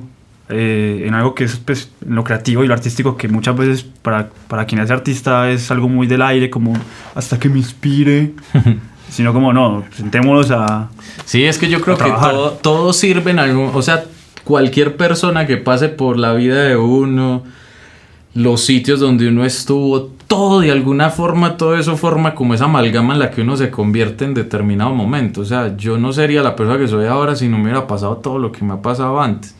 [0.48, 3.82] eh, en algo que es pues, en lo creativo y lo artístico, que muchas veces
[4.02, 6.74] para, para quien es artista es algo muy del aire, como
[7.16, 8.34] hasta que me inspire.
[9.10, 10.88] Sino como no, sentémonos a...
[11.24, 13.70] Sí, es que yo creo que todo, todo sirve en algún...
[13.74, 14.04] O sea,
[14.44, 17.44] cualquier persona que pase por la vida de uno,
[18.34, 23.14] los sitios donde uno estuvo, todo de alguna forma, todo eso forma como esa amalgama
[23.14, 25.42] en la que uno se convierte en determinado momento.
[25.42, 28.16] O sea, yo no sería la persona que soy ahora si no me hubiera pasado
[28.16, 29.54] todo lo que me ha pasado antes.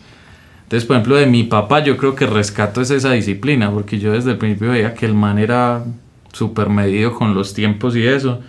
[0.65, 4.11] Entonces, por ejemplo, de mi papá yo creo que rescato es esa disciplina, porque yo
[4.13, 5.85] desde el principio veía que el man era
[6.33, 8.41] súper medido con los tiempos y eso.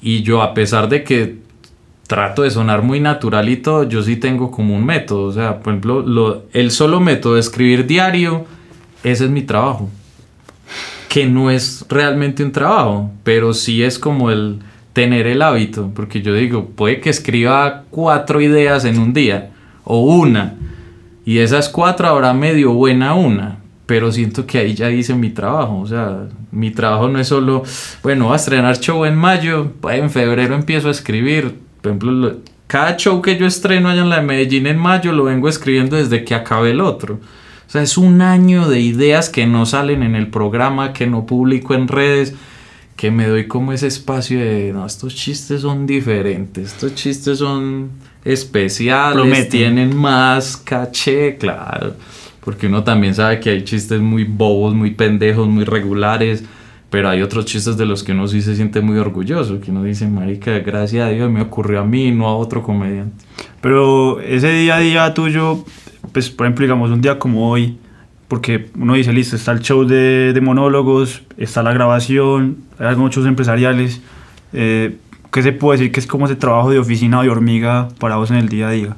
[0.00, 1.38] Y yo, a pesar de que
[2.08, 5.28] trato de sonar muy natural y todo, yo sí tengo como un método.
[5.28, 8.46] O sea, por ejemplo, lo- el solo método de escribir diario,
[9.04, 9.88] ese es mi trabajo.
[11.08, 14.58] Que no es realmente un trabajo, pero sí es como el
[14.92, 15.92] tener el hábito.
[15.94, 19.50] Porque yo digo, puede que escriba cuatro ideas en un día,
[19.84, 20.54] o una,
[21.24, 23.58] y esas cuatro habrá medio buena una.
[23.86, 25.78] Pero siento que ahí ya hice mi trabajo.
[25.78, 27.62] O sea, mi trabajo no es solo,
[28.02, 31.54] bueno, voy a estrenar show en mayo, pues en febrero empiezo a escribir.
[31.82, 32.36] Por ejemplo, lo-
[32.66, 35.96] cada show que yo estreno allá en la de Medellín en mayo lo vengo escribiendo
[35.96, 37.20] desde que acabe el otro.
[37.74, 41.74] Sea, es un año de ideas que no salen en el programa, que no publico
[41.74, 42.32] en redes,
[42.94, 47.90] que me doy como ese espacio de, no, estos chistes son diferentes, estos chistes son
[48.24, 49.48] especiales, Prometen.
[49.48, 51.96] tienen más caché, claro.
[52.44, 56.44] Porque uno también sabe que hay chistes muy bobos, muy pendejos, muy regulares.
[56.90, 59.60] Pero hay otros chistes de los que uno sí se siente muy orgulloso.
[59.60, 63.24] Que uno dice, marica, gracias a Dios me ocurrió a mí, no a otro comediante.
[63.60, 65.64] Pero ese día a día tuyo,
[66.12, 67.76] pues por ejemplo, digamos un día como hoy,
[68.28, 73.14] porque uno dice, listo, está el show de, de monólogos, está la grabación, hay algunos
[73.14, 74.00] shows empresariales.
[74.52, 74.96] Eh,
[75.32, 78.16] ¿Qué se puede decir que es como ese trabajo de oficina o de hormiga para
[78.16, 78.96] vos en el día a día?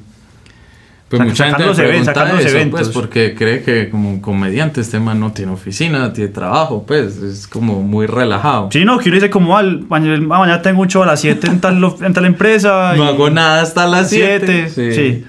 [1.09, 2.79] Pues Saca- mucha gente me los eventos, pregunta los eso, eventos.
[2.81, 7.15] pues, porque cree que como un comediante este man no tiene oficina, tiene trabajo, pues,
[7.17, 8.67] es como muy relajado.
[8.73, 11.47] Sí, no, que uno dice como, al, mañana, mañana tengo un show a las 7
[11.47, 12.93] en tal, en tal empresa.
[12.97, 14.69] No y- hago nada hasta las 7.
[14.69, 15.25] Siete, sí.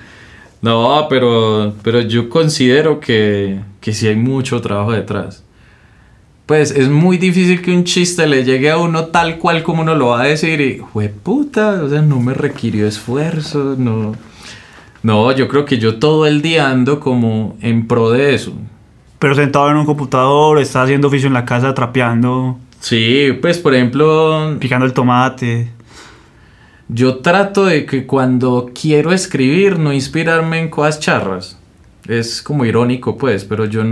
[0.61, 5.45] No, pero, pero yo considero que, que sí hay mucho trabajo detrás.
[6.47, 9.95] Pues es muy difícil que un chiste le llegue a uno tal cual como uno
[9.95, 14.15] lo va a decir y, puta, o sea, no me requirió esfuerzo, no.
[15.03, 18.53] No, yo creo que yo todo el día ando como en pro de eso.
[19.19, 23.75] Pero sentado en un computador, está haciendo oficio en la casa, trapeando, Sí, pues por
[23.75, 25.69] ejemplo, picando el tomate.
[26.89, 31.59] Yo trato de que cuando quiero escribir no inspirarme en cosas charras.
[32.07, 33.82] Es como irónico, pues, pero yo,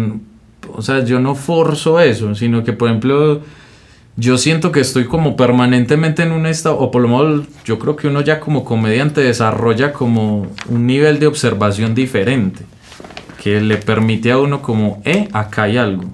[0.73, 3.43] o sea, yo no forzo eso, sino que, por ejemplo,
[4.17, 7.97] yo siento que estoy como permanentemente en un estado, o por lo menos yo creo
[7.97, 12.65] que uno ya como comediante desarrolla como un nivel de observación diferente,
[13.43, 16.05] que le permite a uno como, eh, acá hay algo.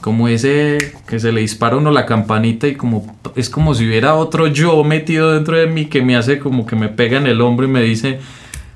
[0.00, 4.14] Como ese que se le dispara uno la campanita y como es como si hubiera
[4.14, 7.40] otro yo metido dentro de mí que me hace como que me pega en el
[7.42, 8.18] hombro y me dice,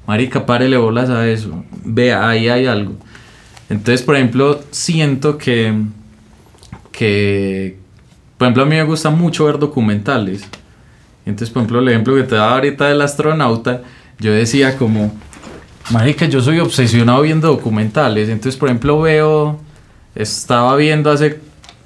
[0.07, 1.65] marica, párele bolas a eso.
[1.85, 2.95] Vea, ahí hay algo.
[3.71, 5.75] Entonces, por ejemplo, siento que,
[6.93, 7.79] que,
[8.37, 10.47] por ejemplo, a mí me gusta mucho ver documentales.
[11.27, 13.83] Entonces, por ejemplo, el ejemplo que te daba ahorita del astronauta,
[14.19, 15.13] yo decía como,
[15.91, 18.29] marica, yo soy obsesionado viendo documentales.
[18.29, 19.59] Entonces, por ejemplo, veo,
[20.15, 21.39] estaba viendo hace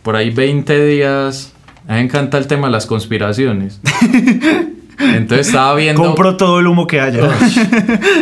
[0.02, 1.52] por ahí 20 días,
[1.86, 3.80] a mí me encanta el tema de las conspiraciones.
[4.98, 6.02] Entonces estaba viendo.
[6.02, 7.30] Compro todo el humo que haya.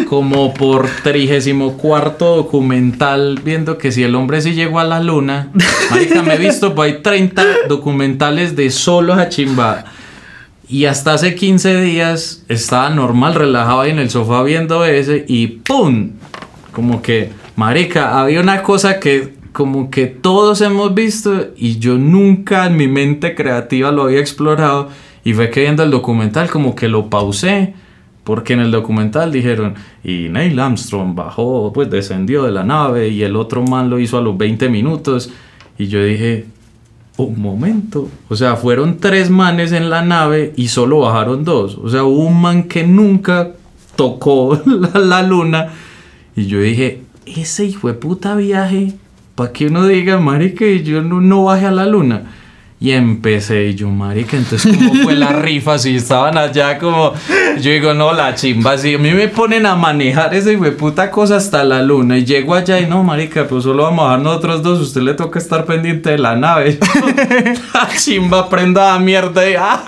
[0.08, 5.50] como por trigésimo cuarto documental viendo que si el hombre sí llegó a la luna.
[5.90, 9.84] Marica, me he visto, pues hay 30 documentales de solo a chimba.
[10.68, 15.46] Y hasta hace 15 días estaba normal, relajado ahí en el sofá viendo ese y
[15.46, 16.10] ¡pum!
[16.72, 22.66] Como que, marica, había una cosa que como que todos hemos visto y yo nunca
[22.66, 24.90] en mi mente creativa lo había explorado
[25.24, 27.72] y fue que viendo el documental como que lo pausé
[28.22, 29.72] porque en el documental dijeron
[30.04, 34.18] y Neil Armstrong bajó, pues descendió de la nave y el otro man lo hizo
[34.18, 35.30] a los 20 minutos
[35.78, 36.44] y yo dije,
[37.16, 38.10] un momento.
[38.28, 41.78] O sea, fueron tres manes en la nave y solo bajaron dos.
[41.82, 43.52] O sea, hubo un man que nunca
[43.96, 45.68] tocó la, la luna.
[46.36, 48.92] Y yo dije, ese hijo de puta viaje,
[49.36, 52.22] para que uno diga, marica, yo no, no bajé a la luna.
[52.78, 55.78] Y empecé, y yo, marica, entonces, ¿cómo fue la rifa?
[55.78, 57.12] Si estaban allá como,
[57.58, 61.36] yo digo, no, la chimba, si a mí me ponen a manejar esa puta cosa
[61.36, 64.62] hasta la luna, y llego allá y no, marica, pues solo vamos a bajar nosotros
[64.62, 66.78] dos, usted le toca estar pendiente de la nave.
[67.74, 69.84] la chimba, prenda a mierda, y ah,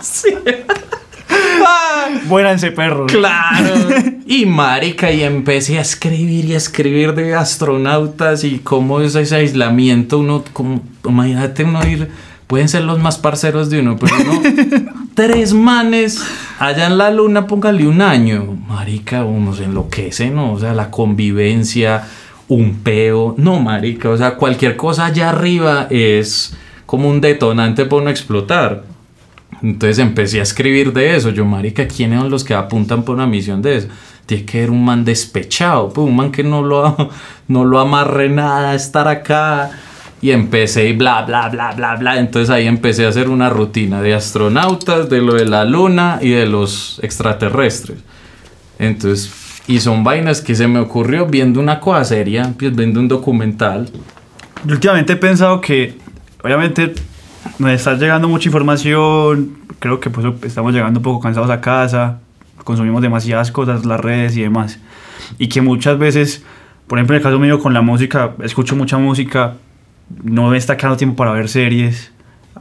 [1.59, 2.29] sí.
[2.29, 3.11] Buénanse, perros.
[3.13, 3.75] Claro.
[4.31, 9.37] Y marica, y empecé a escribir y a escribir de astronautas y cómo es ese
[9.37, 12.11] aislamiento, uno, como, imagínate uno ir
[12.49, 14.43] pueden ser los más parceros de uno, pero no.
[15.15, 16.25] tres manes
[16.59, 18.57] allá en la luna, póngale un año.
[18.67, 20.55] Marica, uno se enloquece, ¿no?
[20.55, 22.05] O sea, la convivencia,
[22.49, 23.35] un peo.
[23.39, 26.57] No, marica, o sea, cualquier cosa allá arriba es
[26.87, 28.85] como un detonante para no explotar.
[29.63, 31.31] Entonces empecé a escribir de eso.
[31.31, 33.89] Yo, marica, ¿quiénes son los que apuntan por una misión de eso?
[34.27, 37.11] Tiene que ser un man despechado, pues un man que no lo,
[37.49, 39.71] no lo amarre nada estar acá
[40.21, 42.19] y empecé y bla, bla, bla, bla, bla.
[42.19, 46.31] Entonces ahí empecé a hacer una rutina de astronautas, de lo de la luna y
[46.31, 47.99] de los extraterrestres.
[48.79, 49.33] Entonces,
[49.67, 53.91] y son vainas que se me ocurrió viendo una cosa seria, pues viendo un documental.
[54.65, 55.99] Yo últimamente he pensado que,
[56.43, 56.95] obviamente,
[57.59, 62.21] nos está llegando mucha información, creo que pues estamos llegando un poco cansados a casa,
[62.65, 64.79] consumimos demasiadas cosas, las redes y demás.
[65.39, 66.45] Y que muchas veces,
[66.87, 69.55] por ejemplo, en el caso mío con la música, escucho mucha música,
[70.23, 72.13] no me está quedando tiempo para ver series,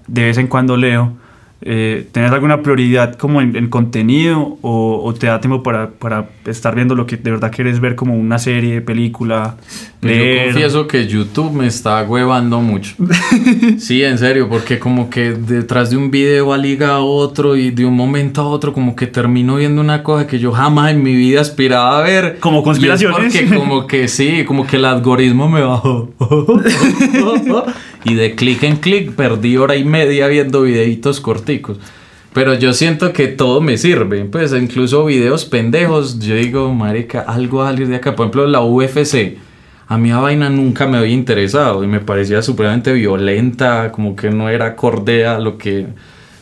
[0.08, 1.14] de vez en cuando leo.
[1.62, 6.94] Eh, ¿Tenés alguna prioridad como en, contenido o, te da tiempo para, para, estar viendo
[6.94, 9.58] lo que de verdad quieres ver como una serie, película?
[10.02, 10.38] Leer?
[10.38, 12.96] Yo confieso que YouTube me está huevando mucho.
[13.80, 17.86] sí, en serio, porque como que detrás de un video liga a otro y de
[17.86, 21.16] un momento a otro como que termino viendo una cosa que yo jamás en mi
[21.16, 22.38] vida aspiraba a ver.
[22.40, 23.34] Como conspiraciones.
[23.34, 26.10] porque como que sí, como que el algoritmo me bajó.
[28.04, 31.78] y de clic en clic perdí hora y media viendo videitos corticos.
[32.34, 34.26] Pero yo siento que todo me sirve.
[34.26, 36.20] Pues incluso videos pendejos.
[36.20, 38.16] Yo digo, marica, algo a salir de acá.
[38.16, 39.38] Por ejemplo, la UFC.
[39.88, 44.30] A mí la vaina nunca me había interesado y me parecía supremamente violenta, como que
[44.30, 45.88] no era acorde a lo que,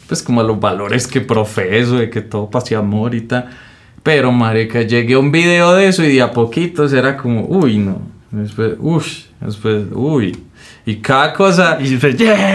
[0.07, 3.49] pues como a los valores que profeso, de que todo pase amor y tal.
[4.01, 7.77] Pero, marica, llegué a un video de eso y de a poquitos era como, uy,
[7.77, 8.01] no.
[8.31, 9.03] Después, uy,
[9.39, 10.35] después, uy.
[10.87, 11.79] Y cada cosa.
[11.81, 11.97] Y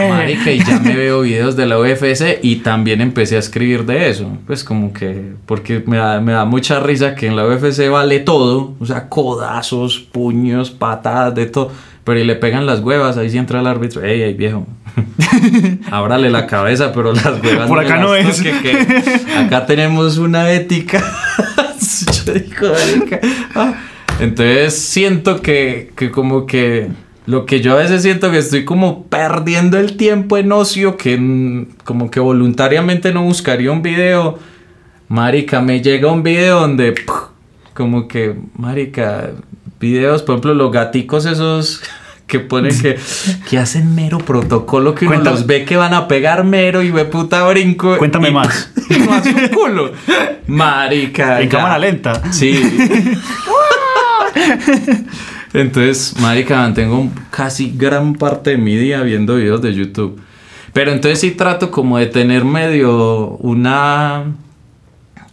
[0.09, 4.09] Marica, y ya me veo videos de la UFC y también empecé a escribir de
[4.09, 4.39] eso.
[4.47, 5.33] Pues como que.
[5.47, 8.75] Porque me da, me da mucha risa que en la UFC vale todo.
[8.79, 11.73] O sea, codazos, puños, patadas, de todo.
[12.05, 14.03] Pero y le pegan las huevas, ahí sí entra el árbitro.
[14.03, 14.67] ¡Ey, ey, viejo!
[15.91, 17.67] Ábrale la cabeza, pero las huevas.
[17.67, 18.43] Por acá no, es.
[19.37, 21.03] acá tenemos una ética.
[22.25, 22.73] Yo digo,
[23.57, 23.75] ah.
[24.21, 26.89] Entonces siento que, que como que
[27.27, 31.67] lo que yo a veces siento que estoy como perdiendo el tiempo en ocio, que
[31.85, 34.39] como que voluntariamente no buscaría un video.
[35.09, 36.95] Marica, me llega un video donde
[37.75, 39.31] como que, marica,
[39.81, 41.83] videos, por ejemplo, los gaticos esos
[42.27, 42.99] que ponen que,
[43.49, 47.05] que hacen mero protocolo, que uno los ve que van a pegar mero y ve
[47.05, 47.99] puta brinco.
[47.99, 48.73] Cuéntame más.
[48.89, 49.93] Y hace un culo.
[50.47, 51.41] Marica.
[51.41, 52.33] En cámara lenta.
[52.33, 52.61] Sí.
[55.53, 60.21] Entonces, marica, mantengo casi gran parte de mi día viendo videos de YouTube.
[60.73, 64.25] Pero entonces sí trato como de tener medio una...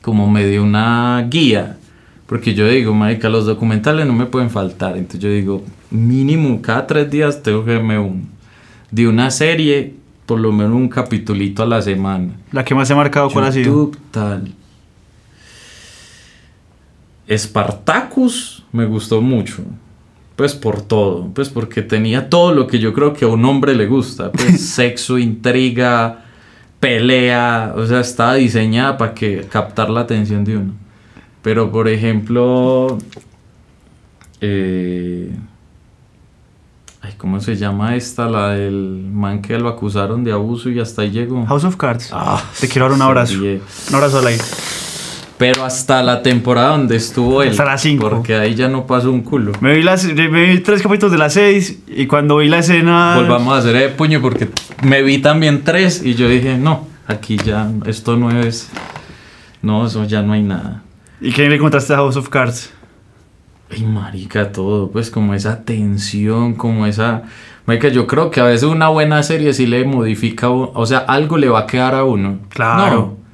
[0.02, 1.78] Como medio una guía.
[2.26, 4.98] Porque yo digo, marica, los documentales no me pueden faltar.
[4.98, 8.30] Entonces yo digo, mínimo cada tres días tengo que verme un...
[8.90, 9.94] De una serie,
[10.26, 12.34] por lo menos un capitulito a la semana.
[12.52, 13.66] ¿La que más se ha marcado cuál ha sido?
[13.66, 14.54] YouTube, tal.
[17.30, 19.64] Spartacus me gustó mucho.
[20.38, 23.76] Pues por todo, pues porque tenía todo lo que yo creo que a un hombre
[23.76, 26.24] le gusta, pues sexo, intriga,
[26.80, 30.74] pelea, o sea, estaba diseñada para que captar la atención de uno.
[31.42, 33.00] Pero por ejemplo,
[34.42, 35.36] eh,
[37.02, 38.30] ay, ¿cómo se llama esta?
[38.30, 41.46] La del man que lo acusaron de abuso y hasta ahí llegó.
[41.48, 42.10] House of Cards.
[42.12, 43.34] Ah, Te quiero dar un abrazo.
[43.40, 44.44] Un abrazo al aire.
[45.38, 47.52] Pero hasta la temporada donde estuvo él.
[47.52, 48.10] Hasta la cinco.
[48.10, 49.52] Porque ahí ya no pasó un culo.
[49.62, 53.16] Me vi, las, me vi tres capítulos de las seis y cuando vi la escena...
[53.16, 54.50] Volvamos a hacer de puño porque
[54.82, 58.70] me vi también tres y yo dije, no, aquí ya, esto no es.
[59.62, 60.82] No, eso ya no hay nada.
[61.22, 62.74] ¿Y qué le encontraste a House of Cards?
[63.70, 67.24] Ay, marica, todo, pues como esa tensión, como esa...
[67.68, 71.00] Marica, yo creo que a veces una buena serie sí le modifica, o o sea,
[71.00, 72.40] algo le va a quedar a uno.
[72.50, 72.96] Claro.
[72.96, 73.27] No.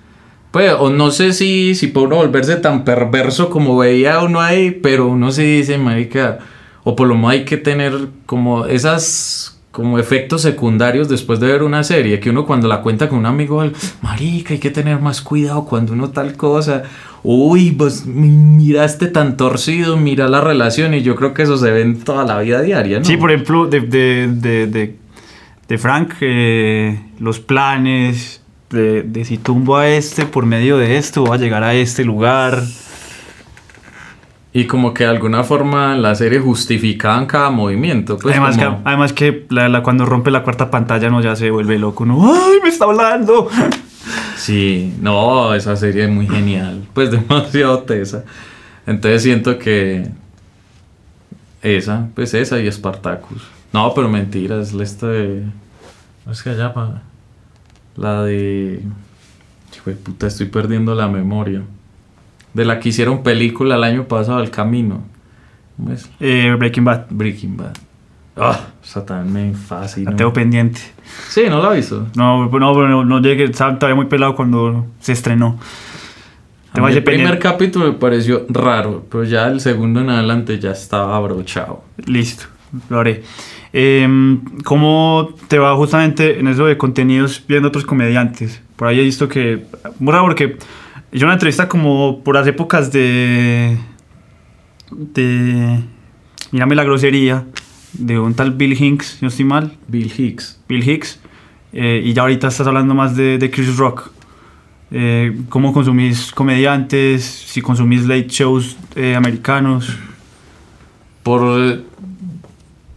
[0.54, 4.70] Pues, o no sé si, si por uno volverse tan perverso como veía uno ahí,
[4.70, 6.38] pero uno sí dice, marica,
[6.84, 7.94] o por lo menos hay que tener
[8.28, 13.10] como esas como efectos secundarios después de ver una serie, que uno cuando la cuenta
[13.10, 13.64] con un amigo,
[14.04, 16.84] marica, hay que tener más cuidado cuando uno tal cosa,
[17.24, 21.72] uy, pues mi- miraste tan torcido, mira la relación, y yo creo que eso se
[21.72, 23.06] ve en toda la vida diaria, ¿no?
[23.06, 24.96] Sí, por ejemplo, de, de, de, de,
[25.68, 28.43] de Frank, eh, los planes,
[28.74, 32.04] de, de si tumbo a este por medio de esto, voy a llegar a este
[32.04, 32.62] lugar.
[34.56, 38.90] Y como que de alguna forma la serie justificaban cada movimiento, pues además, como- que,
[38.90, 42.34] además que la, la- cuando rompe la cuarta pantalla, no ya se vuelve loco, no,
[42.36, 43.50] ¡ay, me está hablando!
[44.36, 46.84] Sí, no, esa serie es muy genial.
[46.94, 48.26] Pues demasiado tesa.
[48.86, 50.10] Entonces siento que.
[51.62, 53.42] Esa, pues esa y Spartacus.
[53.72, 54.74] No, pero mentiras,
[55.08, 55.44] de.
[56.26, 57.04] ¿Cómo es que llama?
[57.96, 58.82] La de.
[59.76, 61.62] Hijo de puta, estoy perdiendo la memoria.
[62.54, 65.02] De la que hicieron película el año pasado, El Camino.
[65.78, 66.10] ¿Cómo es?
[66.20, 67.74] Eh, Breaking Bad, Breaking Bad.
[68.36, 70.12] Ah, esa también me fascina.
[70.12, 70.82] la tengo pendiente.
[71.30, 72.08] Sí, ¿no la hizo?
[72.16, 75.60] No, no, no, no, no llegué, estaba todavía muy pelado cuando se estrenó.
[76.74, 80.72] A mí el primer capítulo me pareció raro, pero ya el segundo en adelante ya
[80.72, 81.84] estaba abrochado.
[82.08, 82.46] Listo,
[82.90, 83.24] lo haré.
[83.74, 88.62] Em, ¿Cómo te va justamente en eso de contenidos viendo otros comediantes?
[88.76, 89.66] Por ahí he visto que.
[90.00, 90.58] Raro porque
[91.12, 93.78] yo una entrevista como por las épocas de.
[94.92, 95.80] de.
[96.52, 97.46] Mírame la grosería.
[97.94, 99.78] De un tal Bill Hinks, si no estoy mal.
[99.88, 100.60] Bill Hicks.
[100.68, 101.20] Bill Hicks.
[101.74, 104.12] eh, y ya ahorita estás hablando más de, de Chris Rock.
[104.92, 107.24] Eh, ¿Cómo consumís comediantes?
[107.24, 109.98] Si consumís late shows eh, americanos.
[111.24, 111.84] Por,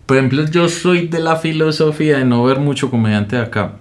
[0.06, 3.72] por ejemplo, yo soy de la filosofía de no ver mucho comediante acá.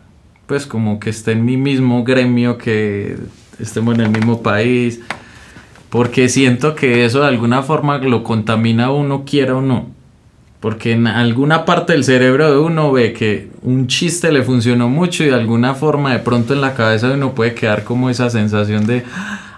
[0.47, 3.15] Pues como que esté en mi mismo gremio, que
[3.59, 5.01] estemos en el mismo país.
[5.89, 9.87] Porque siento que eso de alguna forma lo contamina uno, quiera o no.
[10.59, 15.23] Porque en alguna parte del cerebro de uno ve que un chiste le funcionó mucho
[15.23, 18.31] y de alguna forma de pronto en la cabeza de uno puede quedar como esa
[18.31, 19.03] sensación de,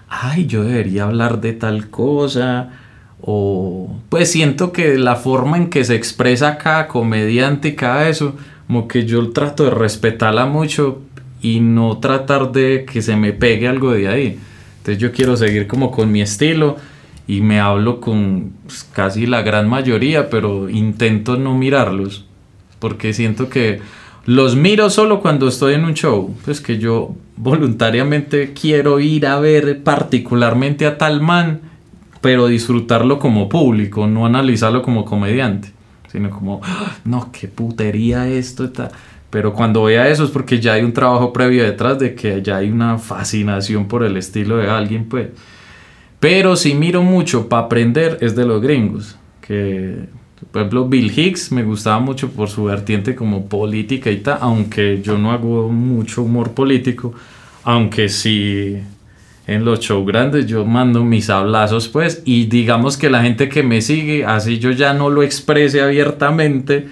[0.10, 2.72] ay, yo debería hablar de tal cosa.
[3.30, 8.38] O pues siento que la forma en que se expresa cada comediante y cada eso,
[8.68, 11.02] como que yo trato de respetarla mucho
[11.42, 14.40] y no tratar de que se me pegue algo de ahí.
[14.78, 16.78] Entonces yo quiero seguir como con mi estilo
[17.28, 22.24] y me hablo con pues, casi la gran mayoría, pero intento no mirarlos,
[22.80, 23.82] porque siento que
[24.26, 29.38] los miro solo cuando estoy en un show, pues que yo voluntariamente quiero ir a
[29.40, 31.67] ver particularmente a tal man,
[32.22, 35.72] pero disfrutarlo como público, no analizarlo como comediante,
[36.12, 38.92] sino como, "Ah, no, qué putería esto, está.
[39.30, 42.58] Pero cuando vea eso es porque ya hay un trabajo previo detrás de que ya
[42.58, 45.30] hay una fascinación por el estilo de alguien, pues.
[46.20, 49.18] Pero si miro mucho para aprender es de los gringos.
[49.42, 50.06] Que,
[50.52, 55.02] por ejemplo, Bill Hicks me gustaba mucho por su vertiente como política y tal, aunque
[55.02, 57.14] yo no hago mucho humor político,
[57.64, 58.78] aunque sí
[59.48, 63.64] en los shows grandes yo mando mis hablazos pues y digamos que la gente que
[63.64, 66.88] me sigue, así yo ya no lo exprese abiertamente,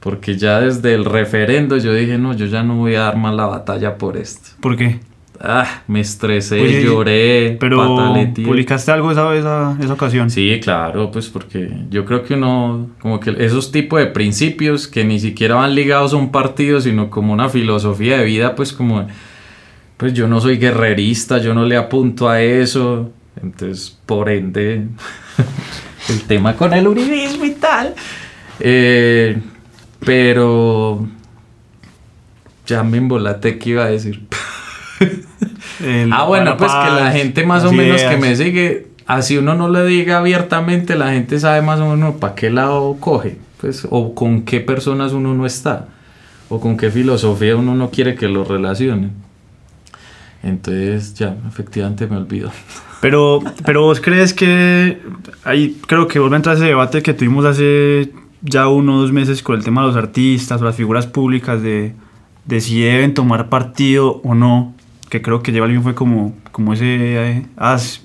[0.00, 3.34] porque ya desde el referendo yo dije, no, yo ya no voy a dar más
[3.34, 4.50] la batalla por esto.
[4.60, 5.00] ¿Por qué?
[5.38, 7.76] Ah, me estresé, Oye, lloré, Pero
[8.44, 10.30] publicaste algo esa, esa, esa ocasión.
[10.30, 15.04] Sí, claro, pues porque yo creo que uno, como que esos tipos de principios que
[15.04, 19.06] ni siquiera van ligados a un partido, sino como una filosofía de vida, pues como,
[19.96, 23.10] pues yo no soy guerrerista, yo no le apunto a eso,
[23.42, 24.86] entonces por ende,
[26.08, 27.94] el tema con el uribismo y tal.
[28.60, 29.38] Eh,
[30.04, 31.06] pero
[32.66, 34.22] ya me embolaté que iba a decir.
[35.82, 39.54] El- Ah, bueno, pues que la gente más o menos que me sigue, así uno
[39.54, 43.86] no le diga abiertamente, la gente sabe más o menos para qué lado coge, pues,
[43.90, 45.88] o con qué personas uno no está,
[46.48, 49.12] o con qué filosofía uno no quiere que lo relacionen.
[50.46, 52.50] Entonces ya, efectivamente me olvido.
[53.02, 54.98] Pero, pero vos crees que
[55.44, 59.12] ahí creo que vuelve a entrar ese debate que tuvimos hace ya uno o dos
[59.12, 61.94] meses con el tema de los artistas o las figuras públicas de,
[62.58, 64.74] si deben tomar partido o no,
[65.10, 67.46] que creo que lleva alguien fue como, como ese eh,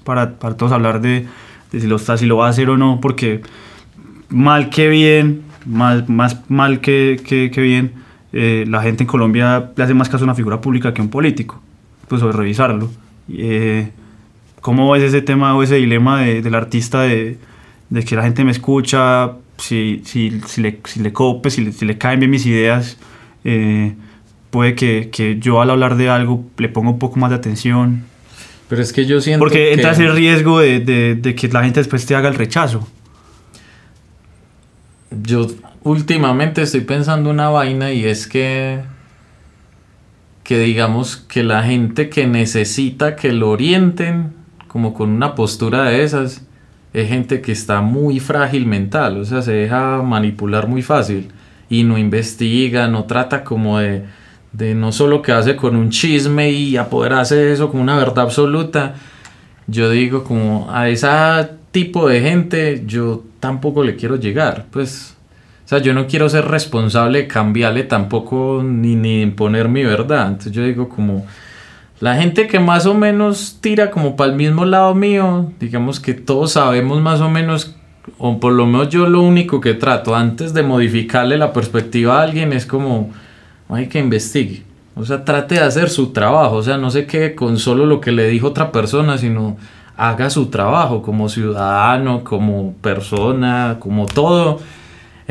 [0.04, 1.26] para, para todos hablar de,
[1.72, 3.42] de si, lo está, si lo va a hacer o no, porque
[4.30, 7.94] mal que bien, más, más mal que, que, que bien,
[8.34, 11.04] eh, la gente en Colombia le hace más caso a una figura pública que a
[11.04, 11.62] un político,
[12.12, 12.92] pues sobre revisarlo.
[13.32, 13.90] Eh,
[14.60, 17.38] ¿Cómo ves ese tema o ese dilema de, del artista de,
[17.90, 21.72] de, que la gente me escucha, si, si, si, le, si le cope, si le,
[21.72, 22.98] si le caen bien mis ideas?
[23.46, 23.94] Eh,
[24.50, 28.04] puede que, que, yo al hablar de algo le ponga un poco más de atención.
[28.68, 29.74] Pero es que yo siento Porque que...
[29.76, 32.86] entra ese riesgo de, de, de, que la gente después te haga el rechazo.
[35.12, 35.48] Yo
[35.84, 38.82] últimamente estoy pensando una vaina y es que
[40.52, 44.34] que digamos que la gente que necesita que lo orienten
[44.68, 46.46] como con una postura de esas
[46.92, 51.30] es gente que está muy frágil mental, o sea, se deja manipular muy fácil
[51.70, 54.04] y no investiga, no trata como de,
[54.52, 58.96] de no solo quedarse con un chisme y apoderarse de eso como una verdad absoluta.
[59.68, 61.08] Yo digo como a ese
[61.72, 65.16] tipo de gente yo tampoco le quiero llegar, pues
[65.72, 70.28] sea, yo no quiero ser responsable de cambiarle tampoco ni, ni imponer mi verdad.
[70.28, 71.26] Entonces yo digo como
[72.02, 76.14] la gente que más o menos tira como para el mismo lado mío, digamos que
[76.14, 77.76] todos sabemos más o menos,
[78.18, 82.24] o por lo menos yo lo único que trato antes de modificarle la perspectiva a
[82.24, 83.10] alguien es como,
[83.70, 84.64] hay que investigue.
[84.96, 86.58] O sea, trate de hacer su trabajo.
[86.58, 89.56] O sea, no se quede con solo lo que le dijo otra persona, sino
[89.96, 94.60] haga su trabajo como ciudadano, como persona, como todo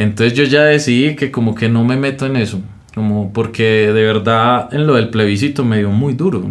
[0.01, 2.63] entonces yo ya decidí que como que no me meto en eso,
[2.95, 6.51] como porque de verdad en lo del plebiscito me dio muy duro.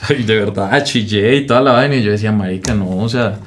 [0.18, 3.40] Y de verdad achillé y toda la vaina y yo decía, marica, no, o sea,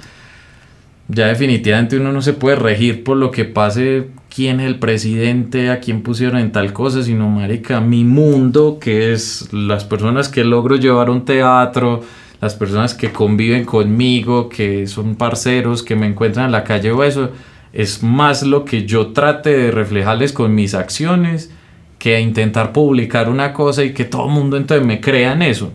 [1.08, 5.72] ya definitivamente uno no se puede regir por lo que pase, quién es el presidente,
[5.72, 10.44] a quién pusieron en tal cosa, sino, marica, mi mundo, que es las personas que
[10.44, 12.04] logro llevar un teatro,
[12.42, 17.04] las personas que conviven conmigo, que son parceros, que me encuentran en la calle o
[17.04, 17.32] eso
[17.74, 21.52] es más lo que yo trate de reflejarles con mis acciones
[22.00, 25.72] que intentar publicar una cosa y que todo el mundo entonces me crea en eso.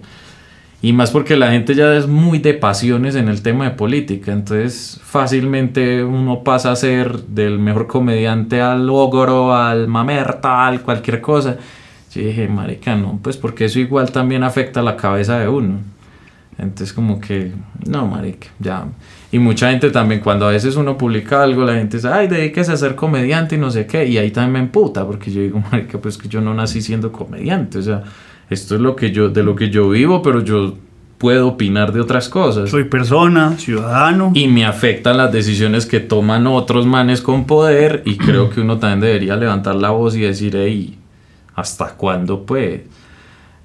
[0.82, 4.32] Y más porque la gente ya es muy de pasiones en el tema de política,
[4.32, 11.20] entonces fácilmente uno pasa a ser del mejor comediante al ogro, al mamerta, al cualquier
[11.20, 11.56] cosa.
[12.14, 15.78] Yo dije, marica, no, pues porque eso igual también afecta la cabeza de uno.
[16.58, 17.52] Entonces como que,
[17.86, 18.86] no, marica, ya.
[19.32, 22.72] Y mucha gente también, cuando a veces uno publica algo, la gente dice, ay, dedíquese
[22.72, 24.06] a ser comediante y no sé qué.
[24.06, 27.10] Y ahí también me emputa, porque yo digo, marica, pues que yo no nací siendo
[27.12, 27.78] comediante.
[27.78, 28.04] O sea,
[28.48, 30.74] esto es lo que yo, de lo que yo vivo, pero yo
[31.18, 32.70] puedo opinar de otras cosas.
[32.70, 34.32] Soy persona, ciudadano.
[34.34, 38.02] Y me afectan las decisiones que toman otros manes con poder.
[38.04, 40.98] Y creo que uno también debería levantar la voz y decir, hey,
[41.54, 42.82] ¿hasta cuándo pues?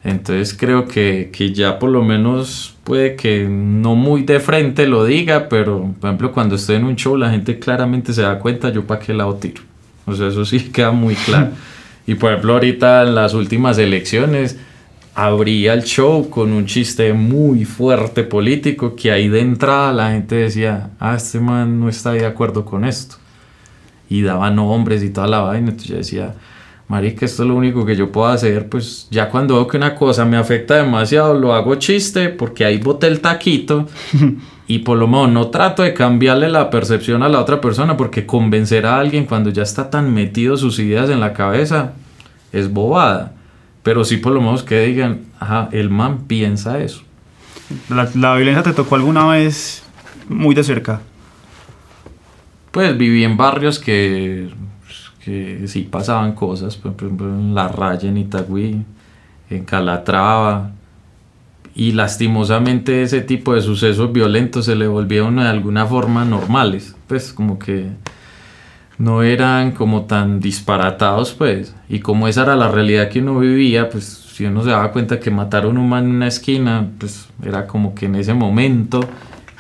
[0.04, 5.06] Entonces creo que, que, ya por lo menos puede que no muy de frente lo
[5.06, 8.70] diga, pero por ejemplo cuando estoy en un show la gente claramente se da cuenta
[8.70, 9.62] yo para qué lado tiro.
[10.08, 11.50] O sea, eso sí queda muy claro.
[12.08, 14.58] Y por ejemplo ahorita en las últimas elecciones
[15.14, 20.36] abría el show con un chiste muy fuerte político que ahí de entrada la gente
[20.36, 23.18] decía, ah, este man no está de acuerdo con esto.
[24.10, 26.36] Y daba nombres y toda la vaina, entonces yo decía
[26.92, 29.96] marica, esto es lo único que yo puedo hacer, pues ya cuando veo que una
[29.96, 33.88] cosa me afecta demasiado, lo hago chiste, porque ahí boté el taquito,
[34.68, 38.26] y por lo menos no trato de cambiarle la percepción a la otra persona, porque
[38.26, 41.94] convencer a alguien cuando ya está tan metido sus ideas en la cabeza
[42.52, 43.36] es bobada.
[43.84, 47.04] Pero sí por lo menos que digan, ajá, el man piensa eso.
[47.88, 49.84] ¿La, la violencia te tocó alguna vez
[50.28, 51.00] muy de cerca?
[52.72, 54.50] Pues viví en barrios que
[55.24, 58.84] que sí pasaban cosas, por ejemplo en La Raya, en Itagüí,
[59.50, 60.72] en Calatrava,
[61.74, 67.32] y lastimosamente ese tipo de sucesos violentos se le volvieron de alguna forma normales, pues
[67.32, 67.88] como que
[68.98, 73.90] no eran como tan disparatados, pues, y como esa era la realidad que uno vivía,
[73.90, 77.28] pues si uno se daba cuenta que mataron a un man en una esquina, pues
[77.44, 79.02] era como que en ese momento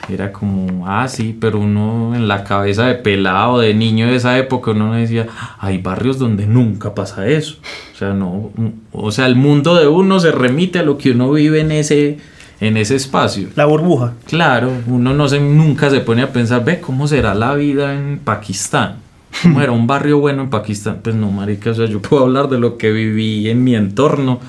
[0.09, 4.37] era como, ah, sí, pero uno en la cabeza de pelado, de niño de esa
[4.37, 5.27] época, uno decía,
[5.59, 7.57] hay barrios donde nunca pasa eso.
[7.93, 8.51] O sea, no,
[8.91, 12.17] o sea, el mundo de uno se remite a lo que uno vive en ese,
[12.59, 13.49] en ese espacio.
[13.55, 14.13] La burbuja.
[14.25, 18.19] Claro, uno no se, nunca se pone a pensar, ve, ¿cómo será la vida en
[18.19, 18.97] Pakistán?
[19.41, 20.99] ¿Cómo era un barrio bueno en Pakistán?
[21.01, 24.39] Pues no, marica, o sea, yo puedo hablar de lo que viví en mi entorno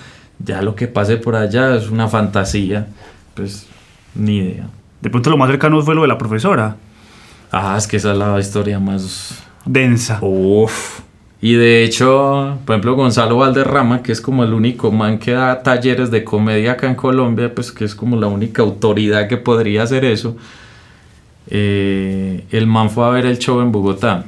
[0.44, 2.88] Ya lo que pase por allá es una fantasía.
[3.34, 3.66] Pues
[4.14, 4.68] ni idea.
[5.02, 6.76] De pronto lo más cercano fue lo de la profesora.
[7.50, 10.18] Ah, es que esa es la historia más densa.
[10.22, 11.00] Uf.
[11.40, 15.60] Y de hecho, por ejemplo, Gonzalo Valderrama, que es como el único man que da
[15.60, 19.82] talleres de comedia acá en Colombia, pues que es como la única autoridad que podría
[19.82, 20.36] hacer eso.
[21.48, 24.24] Eh, el man fue a ver el show en Bogotá.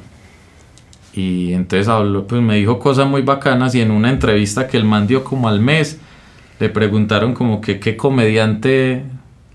[1.13, 4.83] Y entonces habló, pues me dijo cosas muy bacanas y en una entrevista que el
[4.83, 5.97] man dio como al mes,
[6.59, 9.03] le preguntaron como que qué comediante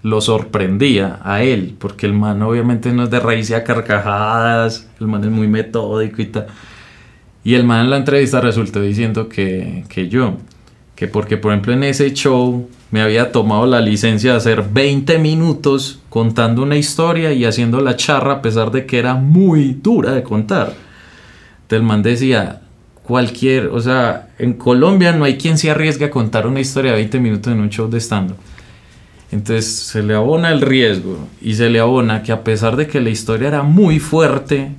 [0.03, 4.89] lo sorprendía a él, porque el man obviamente no es de raíz y a carcajadas,
[4.99, 6.47] el man es muy metódico y tal.
[7.45, 10.37] Y el man en la entrevista resultó diciendo que, que yo,
[10.95, 15.19] que porque por ejemplo en ese show me había tomado la licencia de hacer 20
[15.19, 20.13] minutos contando una historia y haciendo la charra a pesar de que era muy dura
[20.13, 20.75] de contar.
[21.63, 22.63] Entonces el man decía,
[23.03, 26.99] cualquier, o sea, en Colombia no hay quien se arriesgue a contar una historia de
[26.99, 28.37] 20 minutos en un show de stand-up.
[29.33, 33.01] Entonces se le abona el riesgo y se le abona que a pesar de que
[33.01, 34.73] la historia era muy fuerte,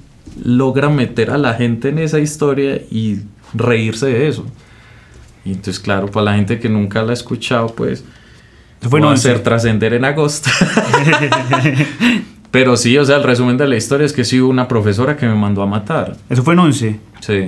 [0.43, 3.19] logra meter a la gente en esa historia y
[3.53, 4.45] reírse de eso.
[5.45, 8.03] Y entonces, claro, para la gente que nunca la ha escuchado, pues
[8.81, 10.49] fue va a hacer trascender en agosto.
[12.51, 15.15] Pero sí, o sea, el resumen de la historia es que sí hubo una profesora
[15.15, 16.17] que me mandó a matar.
[16.29, 16.99] ¿Eso fue en 11?
[17.21, 17.47] Sí.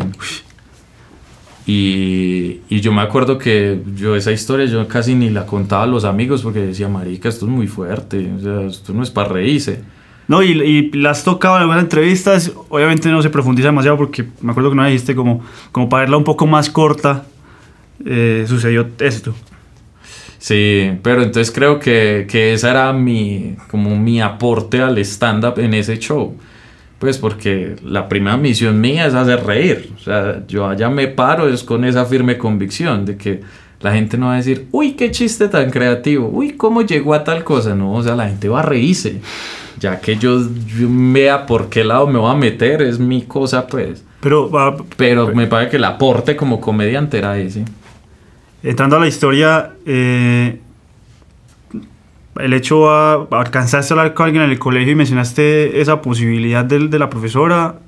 [1.66, 5.88] Y, y, yo me acuerdo que yo esa historia yo casi ni la contaba a
[5.88, 9.30] los amigos porque decía, marica, esto es muy fuerte, o sea, esto no es para
[9.30, 9.82] reírse.
[10.28, 14.52] No, y, y las tocaba en algunas entrevistas, obviamente no se profundiza demasiado porque me
[14.52, 15.42] acuerdo que no dijiste como,
[15.72, 17.26] como para verla un poco más corta,
[18.06, 19.34] eh, sucedió esto.
[20.38, 25.74] Sí, pero entonces creo que, que esa era mi, como mi aporte al stand-up en
[25.74, 26.36] ese show.
[27.04, 29.92] Pues porque la primera misión mía es hacer reír.
[29.98, 33.42] O sea, yo allá me paro es con esa firme convicción de que
[33.82, 37.26] la gente no va a decir, uy, qué chiste tan creativo, uy, cómo llegó a
[37.26, 37.76] tal cosa.
[37.76, 39.20] No, o sea, la gente va a reírse.
[39.82, 43.68] Ya que yo, yo vea por qué lado me voy a meter, es mi cosa,
[43.68, 44.02] pues.
[44.22, 44.50] Pero,
[44.96, 47.66] pero me parece que el aporte como comediante era ese.
[48.64, 50.58] Entrando a la historia, eh,
[52.40, 56.66] el hecho a, alcanzaste a hablar con alguien en el colegio y mencionaste esa posibilidad
[56.66, 57.80] de, de la profesora,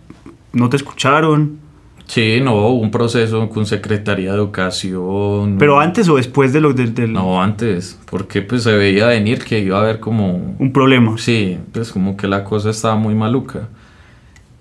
[0.53, 1.65] no te escucharon.
[2.07, 5.57] Sí, no, un proceso con Secretaría de Educación.
[5.57, 7.11] ¿Pero antes o después de lo del, del...
[7.11, 10.55] No, antes, porque pues se veía venir que iba a haber como...
[10.59, 11.17] Un problema.
[11.17, 13.69] Sí, pues como que la cosa estaba muy maluca.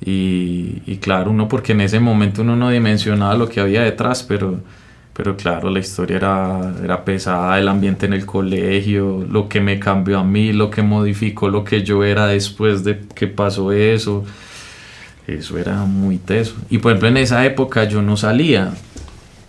[0.04, 4.22] Y, y claro, uno porque en ese momento uno no dimensionaba lo que había detrás,
[4.22, 4.60] pero
[5.14, 9.78] pero claro, la historia era, era pesada, el ambiente en el colegio, lo que me
[9.78, 14.24] cambió a mí, lo que modificó lo que yo era después de que pasó eso.
[15.28, 16.56] Eso era muy teso.
[16.68, 18.74] Y por ejemplo en esa época yo no salía.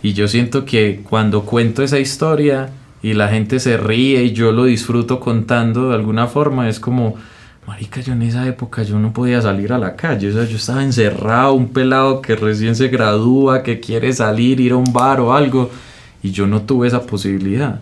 [0.02, 2.70] Y yo siento que cuando cuento esa historia
[3.02, 7.16] y la gente se ríe y yo lo disfruto contando de alguna forma, es como
[7.66, 10.56] Marica, yo en esa época yo no podía salir a la calle, o sea, yo
[10.56, 15.20] estaba encerrado, un pelado que recién se gradúa, que quiere salir, ir a un bar
[15.20, 15.70] o algo,
[16.22, 17.80] y yo no tuve esa posibilidad.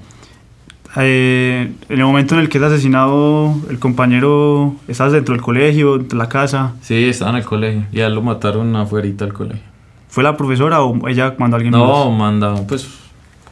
[0.96, 5.98] Eh, en el momento en el que es asesinado el compañero, ¿estabas dentro del colegio,
[5.98, 6.72] de la casa?
[6.80, 9.64] Sí, estaba en el colegio, y a él lo mataron afuera del colegio.
[10.08, 12.88] ¿Fue la profesora o ella mandó a alguien No, mandó, pues,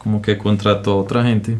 [0.01, 1.59] como que contrató a otra gente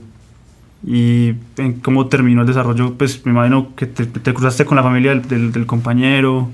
[0.86, 1.34] y
[1.82, 5.66] cómo terminó el desarrollo, pues me imagino que te, cruzaste con la familia del, del,
[5.66, 6.50] compañero.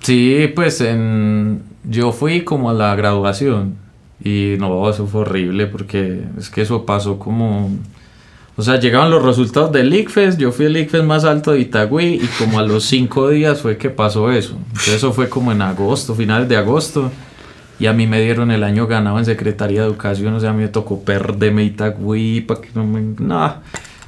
[0.00, 3.74] Sí, pues en, yo fui como a la graduación
[4.22, 7.70] y no, eso fue horrible porque es que eso pasó como...
[8.56, 12.20] O sea, llegaban los resultados del ICFES, yo fui el ICFES más alto de Itagüí
[12.22, 14.56] y como a los cinco días fue que pasó eso.
[14.68, 17.10] Entonces eso fue como en agosto, finales de agosto.
[17.78, 20.52] Y a mí me dieron el año ganado en Secretaría de Educación, o sea, a
[20.52, 23.00] mí me tocó perderme Itagüí para que no me...
[23.18, 23.56] No,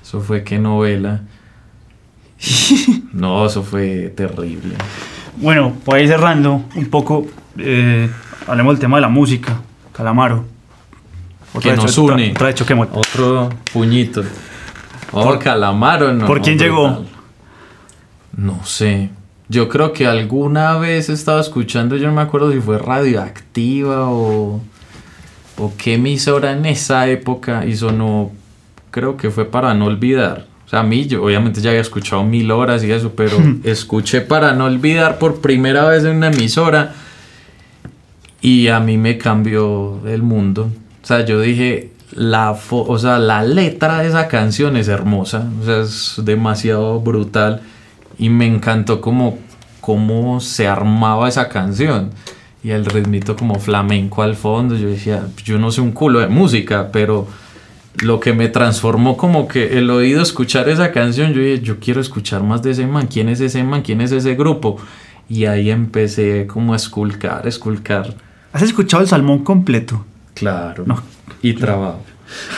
[0.03, 1.23] eso fue que novela.
[3.13, 4.77] no, eso fue terrible.
[5.37, 7.27] Bueno, pues ir cerrando un poco,
[7.59, 8.09] eh,
[8.47, 9.61] hablemos del tema de la música,
[9.93, 10.45] Calamaro.
[11.61, 12.33] que nos une.
[12.33, 12.55] Otra,
[12.93, 14.23] Otro puñito.
[15.11, 16.27] por Calamaro, no.
[16.27, 17.05] ¿Por quién llegó?
[18.37, 19.11] No sé.
[19.49, 24.61] Yo creo que alguna vez estaba escuchando, yo no me acuerdo si fue radioactiva o,
[25.57, 28.33] o qué emisora en esa época y sonó,
[28.91, 30.47] creo que fue para no olvidar.
[30.67, 34.21] O sea, a mí, yo obviamente ya había escuchado mil horas y eso, pero escuché
[34.21, 36.95] para no olvidar por primera vez en una emisora
[38.41, 40.71] y a mí me cambió el mundo.
[41.05, 45.65] O sea, yo dije, la, o sea, la letra de esa canción es hermosa, o
[45.65, 47.63] sea, es demasiado brutal
[48.19, 49.39] y me encantó como
[49.81, 52.11] cómo se armaba esa canción
[52.65, 54.77] y el ritmito como flamenco al fondo.
[54.77, 57.29] Yo decía, yo no sé un culo de música, pero
[58.03, 62.01] lo que me transformó como que el oído escuchar esa canción, yo dije, yo quiero
[62.01, 63.83] escuchar más de ese man, ¿quién es ese man?
[63.83, 64.79] ¿Quién es ese grupo?
[65.29, 68.15] Y ahí empecé como a esculcar, esculcar.
[68.53, 70.05] ¿Has escuchado el salmón completo?
[70.35, 70.85] Claro.
[70.87, 71.03] No.
[71.43, 72.03] Y trabajo.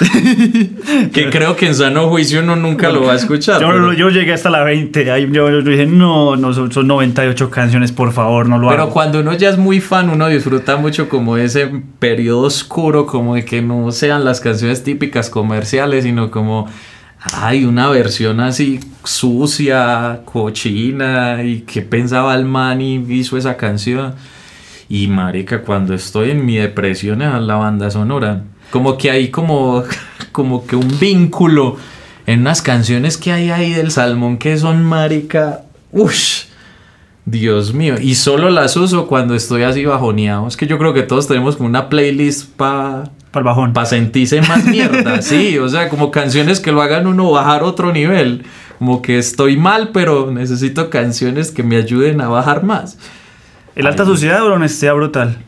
[1.13, 3.61] que creo que en sano juicio uno nunca lo va a escuchar.
[3.61, 5.11] Yo, llegué hasta la 20.
[5.11, 9.35] Ahí yo, dije, no, no son, 98 canciones, por favor, no lo Pero cuando uno
[9.35, 13.93] ya es muy fan, uno disfruta mucho como ese periodo oscuro, como de que no
[13.93, 16.69] sean las canciones típicas comerciales, sino como
[17.35, 24.15] hay una versión así sucia, cochina, y que pensaba el man y hizo esa canción.
[24.89, 29.85] Y marica, cuando estoy en mi depresión la banda sonora, como que hay como,
[30.33, 31.77] como que un vínculo
[32.27, 35.63] en unas canciones que hay ahí del salmón que son marica,
[35.93, 36.45] uff,
[37.25, 40.47] Dios mío, y solo las uso cuando estoy así bajoneado.
[40.47, 43.73] Es que yo creo que todos tenemos como una playlist para para bajón.
[43.73, 47.93] Para sentirse más mierda, sí, o sea, como canciones que lo hagan uno bajar otro
[47.93, 48.45] nivel.
[48.79, 52.99] Como que estoy mal, pero necesito canciones que me ayuden a bajar más.
[53.75, 55.39] ¿El alta sociedad o la honestidad brutal?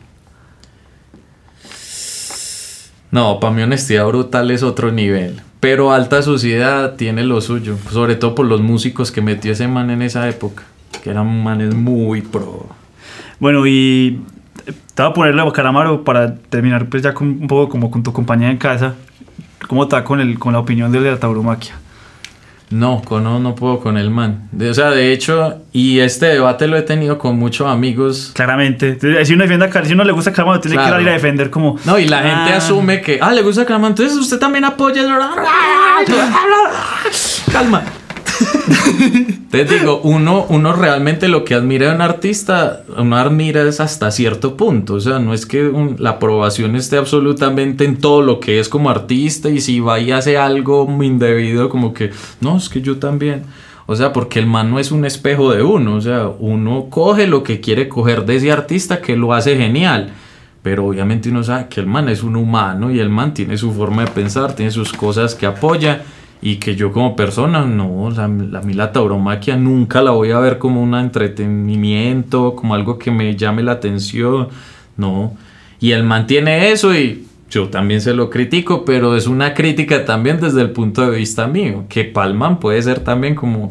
[3.11, 5.41] No, para mí honestidad brutal es otro nivel.
[5.59, 7.77] Pero alta sociedad tiene lo suyo.
[7.91, 10.63] Sobre todo por los músicos que metió ese man en esa época.
[11.03, 12.67] Que eran manes muy pro.
[13.39, 14.21] Bueno, y
[14.95, 18.01] te voy a ponerle a Calamaro para terminar pues ya con, un poco como con
[18.01, 18.95] tu compañía en casa.
[19.67, 21.75] ¿Cómo está con, el, con la opinión de la tauromaquia?
[22.71, 24.49] No, con, no, no puedo con el man.
[24.57, 28.31] o sea, de hecho, y este debate lo he tenido con muchos amigos.
[28.33, 28.97] Claramente.
[29.25, 31.77] Si uno, defiende a, si uno le gusta Calamaro, tiene que ir a defender como...
[31.85, 32.57] No, y la gente ah".
[32.57, 35.01] asume que, ah, le gusta Calamaro, entonces usted también apoya...
[37.51, 37.83] Calma.
[39.51, 44.11] Te digo, uno, uno realmente lo que admira de un artista, uno admira es hasta
[44.11, 44.95] cierto punto.
[44.95, 48.89] O sea, no es que la aprobación esté absolutamente en todo lo que es como
[48.89, 53.43] artista y si va y hace algo indebido, como que, no, es que yo también.
[53.85, 55.95] O sea, porque el man no es un espejo de uno.
[55.95, 60.13] O sea, uno coge lo que quiere coger de ese artista que lo hace genial.
[60.63, 63.73] Pero obviamente uno sabe que el man es un humano y el man tiene su
[63.73, 66.03] forma de pensar, tiene sus cosas que apoya
[66.41, 70.31] y que yo como persona, no, o sea, a mí la tauromaquia nunca la voy
[70.31, 74.49] a ver como un entretenimiento, como algo que me llame la atención,
[74.97, 75.35] no.
[75.79, 80.39] Y él mantiene eso y yo también se lo critico, pero es una crítica también
[80.39, 83.69] desde el punto de vista mío, que Palman puede ser también como,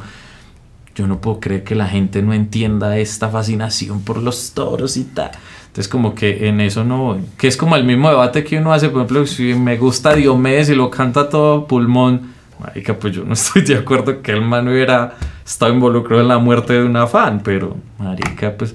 [0.95, 5.05] yo no puedo creer que la gente no entienda esta fascinación por los toros y
[5.05, 5.31] tal.
[5.67, 8.91] Entonces como que en eso no, que es como el mismo debate que uno hace,
[8.91, 13.33] por ejemplo, si me gusta Diomedes y lo canta todo pulmón, Marica, pues yo no
[13.35, 15.15] estoy de acuerdo que el man hubiera
[15.45, 18.75] estado involucrado en la muerte de una fan, pero, marica, pues...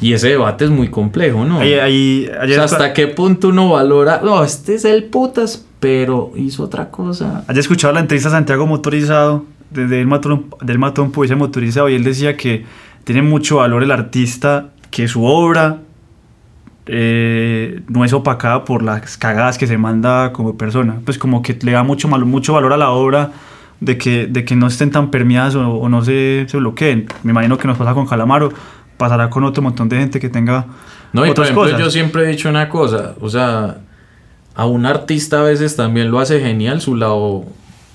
[0.00, 1.60] Y ese debate es muy complejo, ¿no?
[1.60, 2.28] Ahí,
[2.60, 4.20] ¿Hasta qué punto uno valora?
[4.24, 7.44] No, este es el putas, pero hizo otra cosa.
[7.46, 9.44] ¿Has escuchado la entrevista a Santiago Motorizado?
[9.70, 12.64] Desde el Matón, del Matón Poesía Motorizado, y él decía que
[13.04, 15.78] tiene mucho valor el artista, que su obra
[16.86, 21.00] eh, no es opacada por las cagadas que se manda como persona.
[21.04, 23.32] Pues como que le da mucho, mucho valor a la obra
[23.80, 27.06] de que, de que no estén tan permeadas o, no se, se, bloqueen.
[27.22, 28.52] Me imagino que nos pasa con Calamaro,
[28.96, 30.66] pasará con otro montón de gente que tenga...
[31.12, 33.78] No, y por ejemplo, yo siempre he dicho una cosa, o sea,
[34.56, 37.44] a un artista a veces también lo hace genial su lado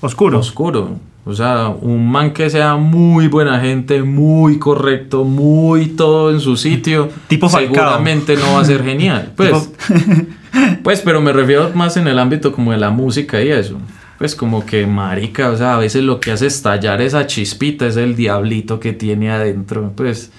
[0.00, 0.38] oscuro.
[0.38, 0.98] Oscuro.
[1.26, 6.56] O sea, un man que sea muy buena gente, muy correcto, muy todo en su
[6.56, 9.32] sitio, tipo seguramente no va a ser genial.
[9.36, 9.70] Pues,
[10.82, 13.78] pues, pero me refiero más en el ámbito como de la música y eso.
[14.18, 17.96] Pues como que marica, o sea, a veces lo que hace estallar esa chispita es
[17.96, 19.92] el diablito que tiene adentro.
[19.94, 20.30] Pues,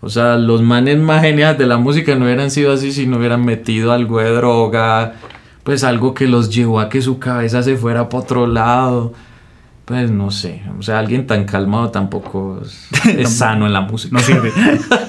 [0.00, 3.18] o sea, los manes más geniales de la música no hubieran sido así si no
[3.18, 5.14] hubieran metido algo de droga,
[5.62, 9.12] pues algo que los llevó a que su cabeza se fuera para otro lado
[9.84, 14.16] pues no sé, o sea, alguien tan calmado tampoco es, sano en la música.
[14.16, 14.52] No sirve.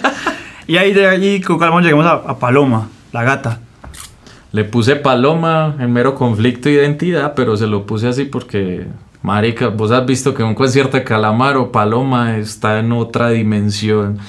[0.68, 3.60] y ahí de allí con calma llegamos a, Paloma, la gata.
[4.52, 8.88] Le puse Paloma en mero conflicto de identidad, pero se lo puse así porque,
[9.22, 14.20] marica, vos has visto que un concierto de Calamaro, Paloma está en otra dimensión.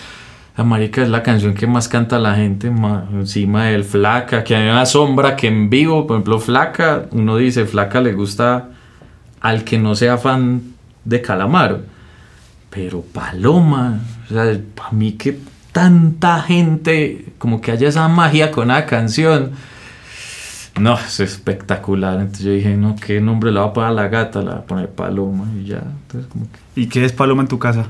[0.57, 2.71] La marica es la canción que más canta la gente
[3.13, 7.65] encima del Flaca, que hay una sombra que en vivo, por ejemplo, Flaca, uno dice,
[7.65, 8.69] Flaca le gusta
[9.43, 10.63] al que no sea fan
[11.05, 11.83] de Calamaro.
[12.71, 14.01] Pero Paloma,
[14.31, 15.39] o sea, para mí que
[15.73, 19.51] tanta gente, como que haya esa magia con la canción.
[20.81, 22.21] No, es espectacular.
[22.21, 24.41] Entonces yo dije, no, ¿qué nombre le va a poner a la gata?
[24.41, 25.83] Le va a poner Paloma y ya.
[25.83, 27.87] Entonces, como ¿Y qué es Paloma en tu casa?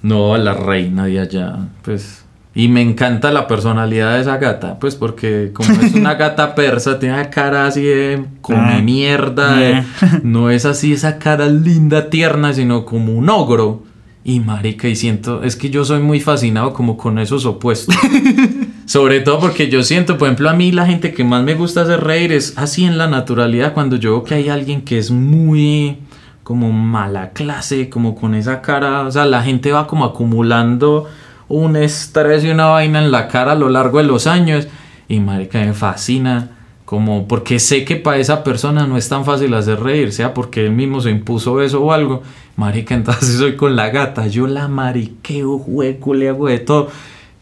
[0.00, 1.58] No, la reina de allá.
[1.82, 2.24] Pues
[2.58, 6.98] Y me encanta la personalidad de esa gata, pues porque como es una gata persa,
[6.98, 8.80] tiene la cara así de come Ah.
[8.82, 9.82] mierda, de-
[10.24, 13.82] no es así esa cara linda, tierna, sino como un ogro.
[14.24, 17.94] Y marica, y siento, es que yo soy muy fascinado como con esos opuestos.
[18.86, 21.82] Sobre todo porque yo siento, por ejemplo, a mí la gente que más me gusta
[21.82, 25.10] hacer reír es así en la naturalidad, cuando yo veo que hay alguien que es
[25.10, 25.98] muy
[26.42, 31.06] como mala clase, como con esa cara, o sea, la gente va como acumulando
[31.48, 34.68] un estrés y una vaina en la cara a lo largo de los años
[35.08, 36.50] y marica me fascina
[36.84, 40.64] como porque sé que para esa persona no es tan fácil hacer reír, sea porque
[40.64, 42.22] él mismo se impuso eso o algo,
[42.56, 46.88] marica, entonces soy con la gata, yo la mariqueo, juego, le hago de todo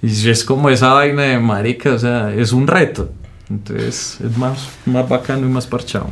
[0.02, 3.10] y es como esa vaina de marica, o sea, es un reto,
[3.51, 6.09] entonces es más, más bacano y más parchado.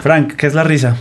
[0.00, 0.96] Frank, ¿qué es la risa?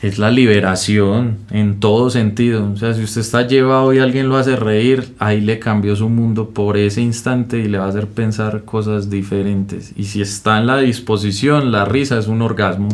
[0.00, 2.70] Es la liberación en todo sentido.
[2.72, 6.08] O sea, si usted está llevado y alguien lo hace reír, ahí le cambió su
[6.08, 9.92] mundo por ese instante y le va a hacer pensar cosas diferentes.
[9.96, 12.88] Y si está en la disposición, la risa es un orgasmo.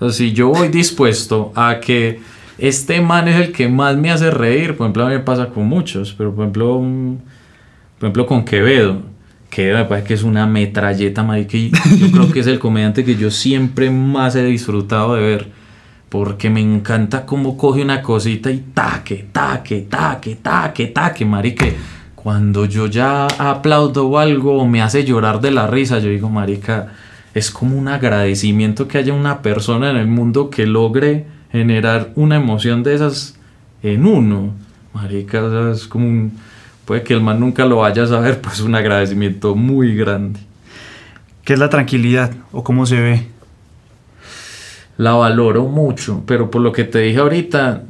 [0.00, 2.20] O sea, si yo voy dispuesto a que
[2.58, 5.46] este man es el que más me hace reír, por ejemplo, a mí me pasa
[5.46, 6.80] con muchos, pero por ejemplo,
[7.98, 9.02] por ejemplo con Quevedo.
[9.48, 13.04] Quevedo me parece que es una metralleta, marica, y yo creo que es el comediante
[13.04, 15.61] que yo siempre más he disfrutado de ver.
[16.12, 21.64] Porque me encanta cómo coge una cosita y taque, taque, taque, taque, taque, marica.
[22.14, 26.92] Cuando yo ya aplaudo algo o me hace llorar de la risa, yo digo, marica,
[27.32, 32.36] es como un agradecimiento que haya una persona en el mundo que logre generar una
[32.36, 33.38] emoción de esas
[33.82, 34.52] en uno.
[34.92, 36.32] Marica, es como un...
[36.84, 40.40] Puede que el man nunca lo vaya a saber, pues un agradecimiento muy grande.
[41.42, 43.31] ¿Qué es la tranquilidad o cómo se ve?
[44.96, 47.82] La valoro mucho, pero por lo que te dije ahorita,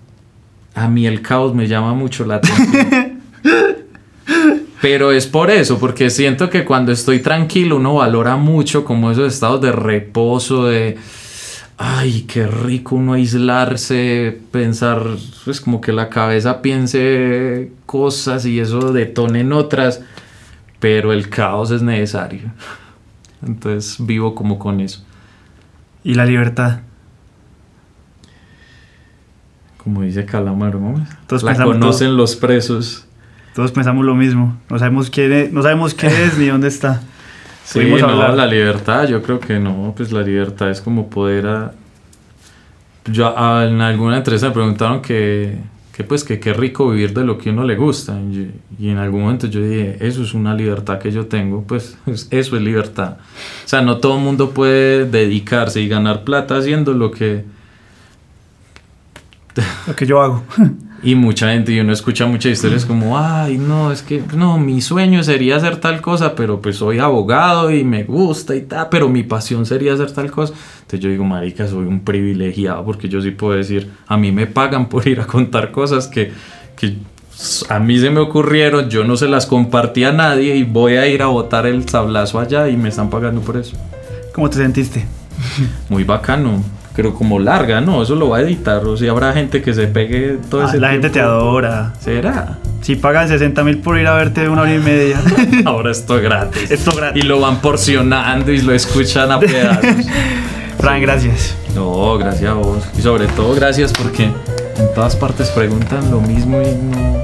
[0.74, 3.23] a mí el caos me llama mucho la atención.
[4.81, 9.33] pero es por eso, porque siento que cuando estoy tranquilo uno valora mucho como esos
[9.33, 10.99] estados de reposo, de,
[11.77, 15.05] ay, qué rico uno aislarse, pensar,
[15.45, 20.01] pues como que la cabeza piense cosas y eso detone en otras,
[20.81, 22.53] pero el caos es necesario.
[23.47, 25.05] Entonces vivo como con eso.
[26.05, 26.81] Y la libertad.
[29.82, 31.04] Como dice Calamaro, ¿no?
[31.26, 32.16] Todos la conocen todo.
[32.16, 33.04] los presos.
[33.54, 34.56] Todos pensamos lo mismo.
[34.70, 37.02] No sabemos quién es, no sabemos qué es ni dónde está.
[37.64, 38.34] Sí, Pudimos no, hablar.
[38.34, 41.72] la libertad, yo creo que no, pues la libertad es como poder a...
[43.10, 45.59] Yo a- en alguna entrevista me preguntaron que,
[45.92, 48.50] que pues que qué rico vivir de lo que uno le gusta y,
[48.80, 52.26] y en algún momento yo dije, eso es una libertad que yo tengo, pues es-
[52.32, 53.18] eso es libertad.
[53.64, 57.44] O sea, no todo el mundo puede dedicarse y ganar plata haciendo lo que...
[59.87, 60.43] Lo que yo hago.
[61.03, 64.81] Y mucha gente, y uno escucha muchas historias como, ay, no, es que, no, mi
[64.81, 69.09] sueño sería hacer tal cosa, pero pues soy abogado y me gusta y tal, pero
[69.09, 70.55] mi pasión sería hacer tal cosa.
[70.83, 74.47] Entonces yo digo, marica, soy un privilegiado porque yo sí puedo decir, a mí me
[74.47, 76.31] pagan por ir a contar cosas que,
[76.77, 76.95] que
[77.69, 81.09] a mí se me ocurrieron, yo no se las compartí a nadie y voy a
[81.09, 83.77] ir a botar el sablazo allá y me están pagando por eso.
[84.33, 85.05] ¿Cómo te sentiste?
[85.89, 86.62] Muy bacano.
[86.94, 88.02] Pero como larga, ¿no?
[88.02, 88.85] Eso lo va a editar.
[88.85, 91.93] O sea, habrá gente que se pegue todo Ah, ese la gente te adora.
[92.01, 92.59] ¿Será?
[92.82, 95.20] Si pagan 60 mil por ir a verte una hora y media.
[95.64, 96.70] Ahora esto es gratis.
[96.70, 97.24] Esto es gratis.
[97.24, 100.06] Y lo van porcionando y lo escuchan a pedazos.
[100.78, 101.56] Fran, gracias.
[101.74, 102.85] No, gracias a vos.
[102.98, 107.23] Y sobre todo gracias porque en todas partes preguntan lo mismo y no,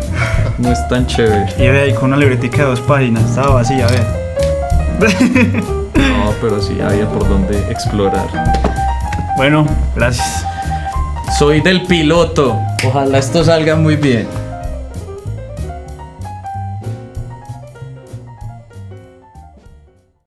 [0.59, 1.47] no es tan chévere.
[1.59, 3.25] Y ve ahí con una libretica de dos páginas.
[3.25, 4.07] Estaba vacía, a ver.
[5.99, 8.27] No, pero sí había por donde explorar.
[9.39, 10.45] Bueno, gracias.
[11.39, 12.59] Soy del piloto.
[12.85, 14.27] Ojalá esto salga muy bien.